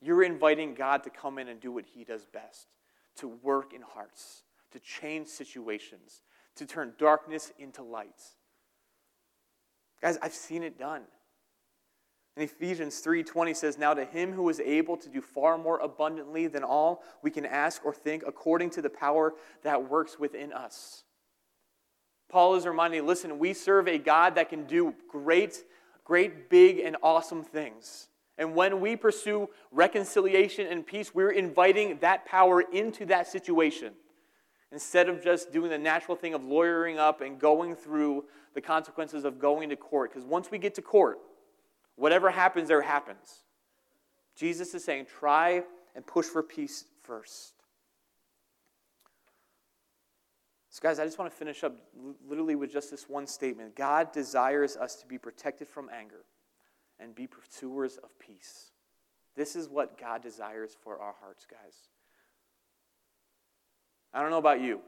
you're 0.00 0.22
inviting 0.22 0.74
God 0.74 1.02
to 1.04 1.10
come 1.10 1.38
in 1.38 1.48
and 1.48 1.60
do 1.60 1.72
what 1.72 1.86
he 1.86 2.04
does 2.04 2.24
best 2.26 2.68
to 3.16 3.28
work 3.28 3.72
in 3.72 3.80
hearts, 3.82 4.42
to 4.72 4.80
change 4.80 5.28
situations, 5.28 6.22
to 6.56 6.66
turn 6.66 6.92
darkness 6.98 7.52
into 7.58 7.82
light. 7.82 8.22
Guys, 10.00 10.18
I've 10.20 10.34
seen 10.34 10.62
it 10.62 10.78
done. 10.78 11.02
In 12.36 12.42
Ephesians 12.42 13.00
3:20 13.00 13.54
says, 13.54 13.78
"Now 13.78 13.94
to 13.94 14.04
him 14.04 14.32
who 14.32 14.48
is 14.48 14.58
able 14.58 14.96
to 14.96 15.08
do 15.08 15.22
far 15.22 15.56
more 15.56 15.78
abundantly 15.78 16.48
than 16.48 16.64
all 16.64 17.04
we 17.22 17.30
can 17.30 17.46
ask 17.46 17.84
or 17.84 17.94
think 17.94 18.24
according 18.26 18.70
to 18.70 18.82
the 18.82 18.90
power 18.90 19.34
that 19.62 19.88
works 19.88 20.18
within 20.18 20.52
us." 20.52 21.04
Paul 22.34 22.56
is 22.56 22.66
reminding, 22.66 23.06
listen, 23.06 23.38
we 23.38 23.52
serve 23.52 23.86
a 23.86 23.96
God 23.96 24.34
that 24.34 24.48
can 24.48 24.64
do 24.64 24.92
great, 25.06 25.62
great, 26.02 26.50
big, 26.50 26.80
and 26.80 26.96
awesome 27.00 27.44
things. 27.44 28.08
And 28.38 28.56
when 28.56 28.80
we 28.80 28.96
pursue 28.96 29.48
reconciliation 29.70 30.66
and 30.66 30.84
peace, 30.84 31.14
we're 31.14 31.30
inviting 31.30 31.96
that 32.00 32.26
power 32.26 32.60
into 32.60 33.06
that 33.06 33.28
situation 33.28 33.92
instead 34.72 35.08
of 35.08 35.22
just 35.22 35.52
doing 35.52 35.70
the 35.70 35.78
natural 35.78 36.16
thing 36.16 36.34
of 36.34 36.44
lawyering 36.44 36.98
up 36.98 37.20
and 37.20 37.38
going 37.38 37.76
through 37.76 38.24
the 38.52 38.60
consequences 38.60 39.24
of 39.24 39.38
going 39.38 39.68
to 39.68 39.76
court. 39.76 40.12
Because 40.12 40.26
once 40.26 40.50
we 40.50 40.58
get 40.58 40.74
to 40.74 40.82
court, 40.82 41.20
whatever 41.94 42.30
happens 42.30 42.66
there 42.66 42.82
happens. 42.82 43.44
Jesus 44.34 44.74
is 44.74 44.82
saying, 44.82 45.06
try 45.20 45.62
and 45.94 46.04
push 46.04 46.26
for 46.26 46.42
peace 46.42 46.86
first. 47.04 47.53
So, 50.74 50.80
guys, 50.82 50.98
I 50.98 51.04
just 51.04 51.20
want 51.20 51.30
to 51.30 51.36
finish 51.36 51.62
up 51.62 51.76
literally 52.28 52.56
with 52.56 52.72
just 52.72 52.90
this 52.90 53.08
one 53.08 53.28
statement 53.28 53.76
God 53.76 54.10
desires 54.10 54.76
us 54.76 54.96
to 54.96 55.06
be 55.06 55.18
protected 55.18 55.68
from 55.68 55.88
anger 55.88 56.24
and 56.98 57.14
be 57.14 57.28
pursuers 57.28 57.96
of 58.02 58.18
peace. 58.18 58.72
This 59.36 59.54
is 59.54 59.68
what 59.68 59.96
God 59.96 60.20
desires 60.20 60.76
for 60.82 60.98
our 60.98 61.14
hearts, 61.20 61.46
guys. 61.48 61.76
I 64.12 64.20
don't 64.20 64.32
know 64.32 64.38
about 64.38 64.60
you. 64.62 64.80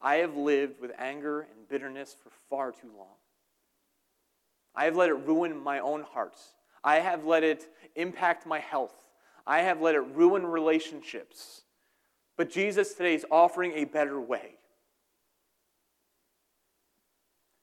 I 0.00 0.18
have 0.18 0.36
lived 0.36 0.80
with 0.80 0.92
anger 0.96 1.40
and 1.40 1.68
bitterness 1.68 2.14
for 2.22 2.30
far 2.48 2.70
too 2.70 2.92
long. 2.96 3.16
I 4.76 4.84
have 4.84 4.94
let 4.94 5.08
it 5.08 5.26
ruin 5.26 5.60
my 5.60 5.80
own 5.80 6.04
heart. 6.04 6.36
I 6.84 7.00
have 7.00 7.24
let 7.24 7.42
it 7.42 7.68
impact 7.96 8.46
my 8.46 8.60
health. 8.60 8.94
I 9.44 9.62
have 9.62 9.80
let 9.80 9.96
it 9.96 10.04
ruin 10.14 10.46
relationships. 10.46 11.62
But 12.36 12.48
Jesus 12.48 12.94
today 12.94 13.16
is 13.16 13.26
offering 13.28 13.72
a 13.72 13.86
better 13.86 14.20
way. 14.20 14.54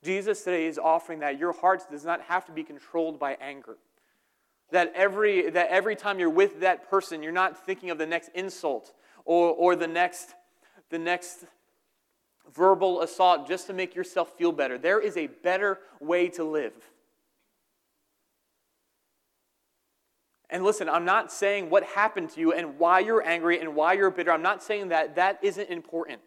Jesus 0.04 0.44
today 0.44 0.68
is 0.68 0.78
offering 0.78 1.20
that 1.20 1.40
your 1.40 1.54
heart 1.54 1.84
does 1.90 2.06
not 2.06 2.22
have 2.22 2.46
to 2.46 2.52
be 2.52 2.64
controlled 2.64 3.20
by 3.20 3.38
anger. 3.42 3.78
That 4.72 4.92
every, 4.96 5.50
that 5.50 5.70
every 5.70 5.96
time 5.96 6.20
you're 6.20 6.30
with 6.30 6.60
that 6.60 6.90
person, 6.90 7.24
you're 7.24 7.32
not 7.32 7.66
thinking 7.66 7.90
of 7.90 7.98
the 7.98 8.06
next 8.06 8.30
insult 8.36 8.94
or, 9.26 9.52
or 9.52 9.76
the, 9.76 9.88
next, 9.88 10.36
the 10.90 11.00
next 11.00 11.46
verbal 12.54 13.02
assault 13.02 13.48
just 13.48 13.68
to 13.68 13.74
make 13.74 13.96
yourself 13.96 14.38
feel 14.38 14.52
better. 14.52 14.78
There 14.78 15.00
is 15.00 15.18
a 15.18 15.28
better 15.28 15.80
way 16.00 16.30
to 16.30 16.44
live. 16.44 16.74
And 20.50 20.64
listen, 20.64 20.88
I'm 20.88 21.06
not 21.06 21.32
saying 21.32 21.70
what 21.70 21.84
happened 21.84 22.30
to 22.32 22.40
you 22.40 22.54
and 22.54 22.80
why 22.80 23.00
you're 23.00 23.26
angry 23.26 23.60
and 23.60 23.76
why 23.76 23.94
you're 23.94 24.10
bitter. 24.10 24.32
I'm 24.32 24.42
not 24.42 24.64
saying 24.64 24.90
that 24.90 25.16
that 25.16 25.40
isn't 25.42 25.70
important. 25.70 26.22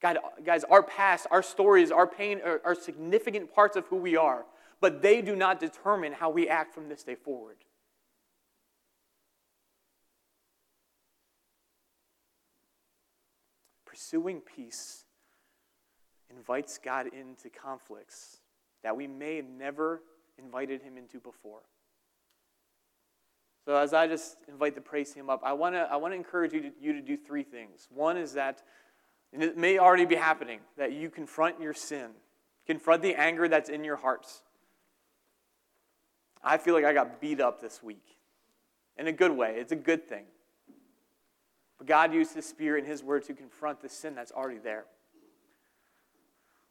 God, 0.00 0.18
guys, 0.44 0.64
our 0.64 0.82
past, 0.82 1.26
our 1.30 1.42
stories, 1.42 1.90
our 1.90 2.06
pain 2.06 2.40
are, 2.44 2.60
are 2.64 2.74
significant 2.74 3.54
parts 3.54 3.76
of 3.76 3.86
who 3.86 3.96
we 3.96 4.16
are, 4.16 4.46
but 4.80 5.02
they 5.02 5.20
do 5.20 5.36
not 5.36 5.60
determine 5.60 6.12
how 6.12 6.30
we 6.30 6.48
act 6.48 6.74
from 6.74 6.88
this 6.88 7.02
day 7.02 7.14
forward. 7.14 7.56
Pursuing 13.84 14.40
peace 14.40 15.04
invites 16.34 16.78
God 16.82 17.06
into 17.08 17.50
conflicts 17.50 18.38
that 18.82 18.96
we 18.96 19.06
may 19.06 19.36
have 19.36 19.48
never 19.48 20.00
invited 20.38 20.80
him 20.80 20.96
into 20.96 21.20
before. 21.20 21.60
So, 23.66 23.76
as 23.76 23.92
I 23.92 24.06
just 24.06 24.38
invite 24.48 24.74
the 24.74 24.80
praise 24.80 25.12
team 25.12 25.28
up, 25.28 25.42
I 25.44 25.52
want 25.52 25.74
to 25.74 25.80
I 25.80 25.96
wanna 25.96 26.14
encourage 26.14 26.54
you 26.54 26.62
to, 26.62 26.70
you 26.80 26.94
to 26.94 27.02
do 27.02 27.16
three 27.16 27.42
things. 27.42 27.88
One 27.90 28.16
is 28.16 28.32
that 28.32 28.62
and 29.32 29.42
it 29.42 29.56
may 29.56 29.78
already 29.78 30.06
be 30.06 30.16
happening 30.16 30.60
that 30.76 30.92
you 30.92 31.10
confront 31.10 31.60
your 31.60 31.74
sin, 31.74 32.10
confront 32.66 33.02
the 33.02 33.14
anger 33.14 33.48
that's 33.48 33.68
in 33.68 33.84
your 33.84 33.96
hearts. 33.96 34.42
I 36.42 36.56
feel 36.58 36.74
like 36.74 36.84
I 36.84 36.92
got 36.92 37.20
beat 37.20 37.40
up 37.40 37.60
this 37.60 37.82
week 37.82 38.16
in 38.96 39.06
a 39.06 39.12
good 39.12 39.32
way. 39.32 39.56
It's 39.58 39.72
a 39.72 39.76
good 39.76 40.08
thing. 40.08 40.24
But 41.78 41.86
God 41.86 42.12
used 42.12 42.34
His 42.34 42.46
Spirit 42.46 42.84
and 42.84 42.90
His 42.90 43.02
Word 43.02 43.24
to 43.24 43.34
confront 43.34 43.80
the 43.80 43.88
sin 43.88 44.14
that's 44.14 44.32
already 44.32 44.58
there. 44.58 44.84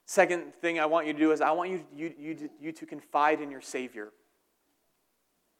Second 0.06 0.56
thing 0.56 0.80
I 0.80 0.88
want 0.88 1.06
you 1.06 1.14
to 1.14 1.20
do 1.20 1.32
is 1.32 1.40
I 1.40 1.52
want 1.52 1.70
you, 1.70 1.86
you, 1.96 2.14
you, 2.18 2.50
you 2.60 2.72
to 2.72 2.86
confide 2.88 3.42
in 3.42 3.52
your 3.52 3.62
Savior. 3.62 4.10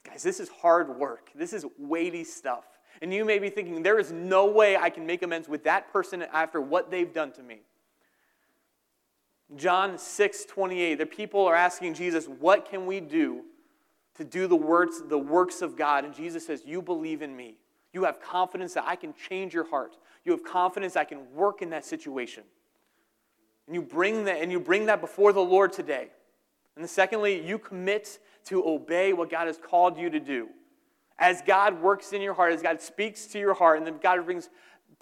Guys, 0.04 0.24
this 0.24 0.40
is 0.40 0.50
hard 0.50 0.98
work. 0.98 1.30
This 1.36 1.54
is 1.54 1.66
weighty 1.78 2.24
stuff. 2.24 2.66
And 3.02 3.14
you 3.14 3.24
may 3.24 3.40
be 3.40 3.50
thinking, 3.50 3.82
there 3.82 4.00
is 4.00 4.12
no 4.12 4.46
way 4.46 4.76
I 4.76 4.90
can 4.90 5.06
make 5.06 5.24
amends 5.24 5.48
with 5.48 5.64
that 5.64 5.92
person 5.92 6.24
after 6.24 6.60
what 6.60 6.92
they've 6.92 7.14
done 7.14 7.32
to 7.34 7.44
me. 7.44 7.62
John 9.56 9.98
6 9.98 10.46
28, 10.46 10.96
the 10.96 11.06
people 11.06 11.46
are 11.46 11.56
asking 11.56 11.96
Jesus, 11.96 12.28
What 12.28 12.70
can 12.70 12.86
we 12.86 13.00
do 13.00 13.44
to 14.16 14.24
do 14.24 14.48
the 14.48 14.56
works, 14.56 15.02
the 15.08 15.18
works 15.18 15.62
of 15.62 15.76
God? 15.76 16.06
And 16.06 16.14
Jesus 16.14 16.46
says, 16.46 16.64
You 16.66 16.82
believe 16.82 17.22
in 17.22 17.36
me. 17.36 17.58
You 17.92 18.04
have 18.04 18.22
confidence 18.22 18.74
that 18.76 18.86
I 18.86 18.96
can 18.96 19.14
change 19.14 19.54
your 19.54 19.68
heart. 19.68 19.98
You 20.24 20.32
have 20.34 20.44
confidence 20.44 20.96
I 20.96 21.06
can 21.06 21.34
work 21.34 21.62
in 21.62 21.72
that 21.72 21.86
situation. 21.86 22.44
And 23.66 23.76
you 23.76 23.82
bring 23.82 24.26
that, 24.26 24.38
and 24.42 24.52
you 24.52 24.60
bring 24.60 24.86
that 24.88 25.02
before 25.02 25.34
the 25.34 25.42
Lord 25.42 25.74
today. 25.74 26.10
And 26.76 26.88
secondly, 26.88 27.46
you 27.46 27.58
commit 27.58 28.20
to 28.46 28.66
obey 28.68 29.14
what 29.14 29.30
God 29.30 29.48
has 29.48 29.58
called 29.58 29.98
you 29.98 30.10
to 30.10 30.20
do 30.20 30.50
as 31.20 31.42
God 31.42 31.82
works 31.82 32.14
in 32.14 32.22
your 32.22 32.34
heart, 32.34 32.54
as 32.54 32.62
God 32.62 32.82
speaks 32.82 33.26
to 33.28 33.40
your 33.40 33.54
heart, 33.54 33.78
and 33.78 33.86
then 33.86 34.00
God 34.02 34.26
brings 34.26 34.50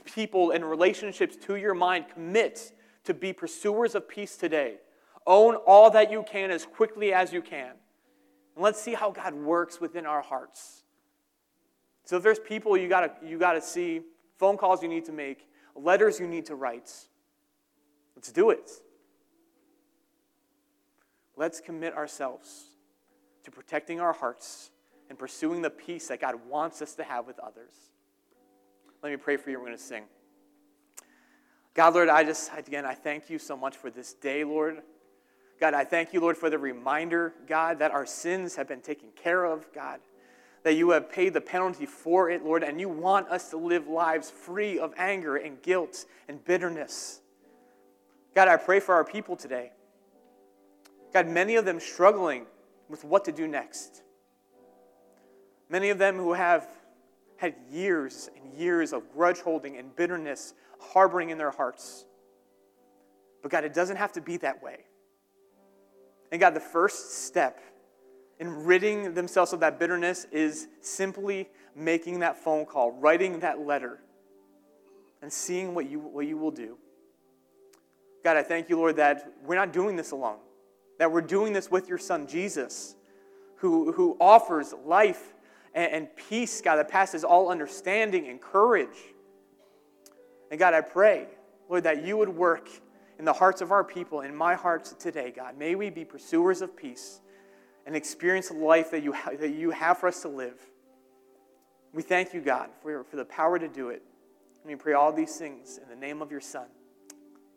people 0.04 0.52
and 0.52 0.68
relationships 0.68 1.38
to 1.46 1.56
your 1.56 1.76
mind, 1.76 2.06
commit 2.14 2.74
to 3.04 3.14
be 3.14 3.32
pursuers 3.32 3.94
of 3.94 4.10
peace 4.10 4.36
today. 4.36 4.78
Own 5.28 5.56
all 5.56 5.92
that 5.92 6.12
you 6.12 6.24
can 6.24 6.52
as 6.52 6.66
quickly 6.66 7.14
as 7.14 7.32
you 7.32 7.42
can. 7.42 7.72
And 8.56 8.64
let's 8.64 8.82
see 8.82 8.96
how 8.96 9.12
God 9.12 9.36
works 9.36 9.80
within 9.80 10.06
our 10.06 10.22
hearts. 10.22 10.84
So 12.06 12.18
if 12.18 12.24
there's 12.24 12.40
people 12.40 12.76
you 12.78 12.90
gotta 12.90 13.12
you 13.24 13.38
gotta 13.38 13.62
see, 13.62 14.02
phone 14.38 14.58
calls 14.58 14.82
you 14.82 14.90
need 14.90 15.06
to 15.06 15.12
make, 15.12 15.48
letters 15.76 16.20
you 16.20 16.28
need 16.28 16.46
to 16.48 16.56
write, 16.56 16.92
let's 18.16 18.32
do 18.32 18.50
it. 18.50 18.72
Let's 21.36 21.62
commit 21.62 21.94
ourselves 21.96 22.70
to 23.44 23.52
protecting 23.52 24.00
our 24.00 24.14
hearts 24.14 24.72
and 25.10 25.18
pursuing 25.18 25.62
the 25.62 25.70
peace 25.70 26.08
that 26.08 26.22
God 26.22 26.36
wants 26.50 26.82
us 26.82 26.94
to 26.96 27.04
have 27.04 27.28
with 27.28 27.40
others. 27.40 27.72
Let 29.02 29.12
me 29.12 29.18
pray 29.18 29.38
for 29.38 29.50
you. 29.50 29.60
We're 29.60 29.66
going 29.66 29.78
to 29.78 29.84
sing. 29.84 30.04
God, 31.74 31.94
Lord, 31.94 32.10
I 32.10 32.24
just, 32.24 32.50
again, 32.58 32.86
I 32.86 32.96
thank 32.96 33.30
you 33.30 33.38
so 33.38 33.56
much 33.56 33.78
for 33.78 33.92
this 33.92 34.14
day, 34.14 34.44
Lord. 34.44 34.82
God, 35.60 35.74
I 35.74 35.84
thank 35.84 36.14
you, 36.14 36.20
Lord, 36.20 36.38
for 36.38 36.50
the 36.50 36.58
reminder, 36.58 37.34
God, 37.48 37.80
that 37.80 37.92
our 37.92 38.06
sins 38.06 38.56
have 38.56 38.68
been 38.68 38.82
taken 38.82 39.10
care 39.16 39.46
of, 39.46 39.72
God, 39.74 40.00
that 40.64 40.74
you 40.74 40.90
have 40.92 41.12
paid 41.12 41.34
the 41.34 41.42
penalty 41.42 41.86
for 41.86 42.30
it, 42.30 42.44
Lord, 42.44 42.64
and 42.64 42.80
you 42.80 42.90
want 42.90 43.30
us 43.30 43.50
to 43.52 43.58
live 43.58 43.88
lives 43.88 44.30
free 44.30 44.80
of 44.80 44.94
anger 44.98 45.38
and 45.38 45.62
guilt 45.62 46.06
and 46.28 46.44
bitterness. 46.44 47.22
God, 48.36 48.48
I 48.48 48.58
pray 48.58 48.80
for 48.80 48.96
our 48.96 49.04
people 49.04 49.36
today. 49.36 49.72
God, 51.14 51.28
many 51.28 51.56
of 51.56 51.66
them 51.66 51.80
struggling 51.80 52.46
with 52.90 53.04
what 53.04 53.26
to 53.26 53.32
do 53.32 53.48
next. 53.48 54.02
Many 55.70 55.90
of 55.90 55.98
them 55.98 56.18
who 56.18 56.34
have 56.34 56.68
had 57.38 57.56
years 57.72 58.30
and 58.36 58.54
years 58.54 58.94
of 58.94 59.12
grudge 59.14 59.40
holding 59.40 59.78
and 59.78 59.96
bitterness 59.96 60.54
harboring 60.80 61.30
in 61.30 61.38
their 61.38 61.52
hearts. 61.52 62.06
But 63.42 63.52
God, 63.52 63.64
it 63.64 63.74
doesn't 63.74 63.98
have 63.98 64.12
to 64.14 64.22
be 64.22 64.38
that 64.38 64.62
way. 64.64 64.86
And 66.32 66.42
God, 66.42 66.54
the 66.54 66.60
first 66.60 67.26
step 67.26 67.62
in 68.40 68.66
ridding 68.66 69.14
themselves 69.14 69.54
of 69.54 69.60
that 69.62 69.80
bitterness 69.80 70.26
is 70.32 70.68
simply 70.82 71.50
making 71.76 72.20
that 72.20 72.38
phone 72.38 72.66
call, 72.66 72.92
writing 72.92 73.40
that 73.40 73.60
letter, 73.60 74.00
and 75.22 75.32
seeing 75.32 75.74
what 75.74 75.90
you, 75.90 76.00
what 76.00 76.28
you 76.28 76.38
will 76.38 76.52
do. 76.52 76.78
God, 78.24 78.38
I 78.38 78.44
thank 78.44 78.70
you, 78.70 78.78
Lord, 78.78 78.98
that 78.98 79.32
we're 79.44 79.56
not 79.56 79.72
doing 79.72 79.96
this 79.96 80.12
alone, 80.12 80.40
that 81.00 81.12
we're 81.12 81.22
doing 81.22 81.54
this 81.54 81.72
with 81.72 81.88
your 81.88 81.98
Son, 81.98 82.28
Jesus, 82.28 82.96
who, 83.58 83.92
who 83.92 84.18
offers 84.20 84.74
life 84.86 85.34
and, 85.78 85.94
and 85.94 86.16
peace, 86.16 86.60
God, 86.60 86.78
that 86.78 86.90
passes 86.90 87.24
all 87.24 87.50
understanding 87.50 88.28
and 88.28 88.42
courage. 88.42 88.98
And 90.50 90.60
God, 90.60 90.74
I 90.74 90.82
pray, 90.82 91.28
Lord, 91.70 91.84
that 91.84 92.04
you 92.04 92.18
would 92.18 92.30
work 92.30 92.68
in 93.20 93.26
the 93.26 93.34
hearts 93.34 93.62
of 93.62 93.72
our 93.72 93.84
people, 93.84 94.22
in 94.22 94.36
my 94.36 94.56
hearts 94.56 94.94
today, 94.94 95.32
God. 95.36 95.56
May 95.58 95.76
we 95.76 95.92
be 95.92 96.04
pursuers 96.04 96.62
of 96.64 96.76
peace 96.76 97.22
and 97.86 97.96
experience 97.96 98.50
the 98.50 98.56
life 98.56 98.90
that 98.92 99.04
you, 99.04 99.14
ha- 99.14 99.32
that 99.40 99.54
you 99.54 99.70
have 99.70 100.00
for 100.00 100.08
us 100.08 100.24
to 100.24 100.30
live. 100.30 100.60
We 101.94 102.02
thank 102.02 102.34
you, 102.34 102.42
God, 102.42 102.70
for, 102.82 103.04
for 103.04 103.16
the 103.16 103.26
power 103.26 103.60
to 103.60 103.68
do 103.68 103.90
it. 103.90 104.02
And 104.64 104.72
we 104.72 104.76
pray 104.76 104.94
all 104.94 105.14
these 105.14 105.36
things 105.38 105.80
in 105.82 105.88
the 105.90 105.96
name 105.96 106.24
of 106.24 106.32
your 106.32 106.42
Son. 106.42 106.68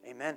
Amen. 0.07 0.37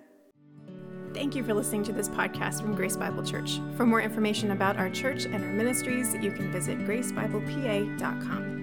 Thank 1.14 1.36
you 1.36 1.43
for 1.43 1.53
listening 1.53 1.84
to 1.84 1.93
this 1.93 2.09
podcast 2.09 2.61
from 2.61 2.76
Grace 2.76 2.97
Bible 2.97 3.24
Church. 3.24 3.59
For 3.78 3.86
more 3.86 4.01
information 4.01 4.51
about 4.51 4.78
our 4.78 4.89
church 4.89 5.26
and 5.26 5.36
our 5.36 5.53
ministries, 5.53 6.16
you 6.16 6.32
can 6.32 6.51
visit 6.51 6.80
gracebiblepa.com. 6.80 8.62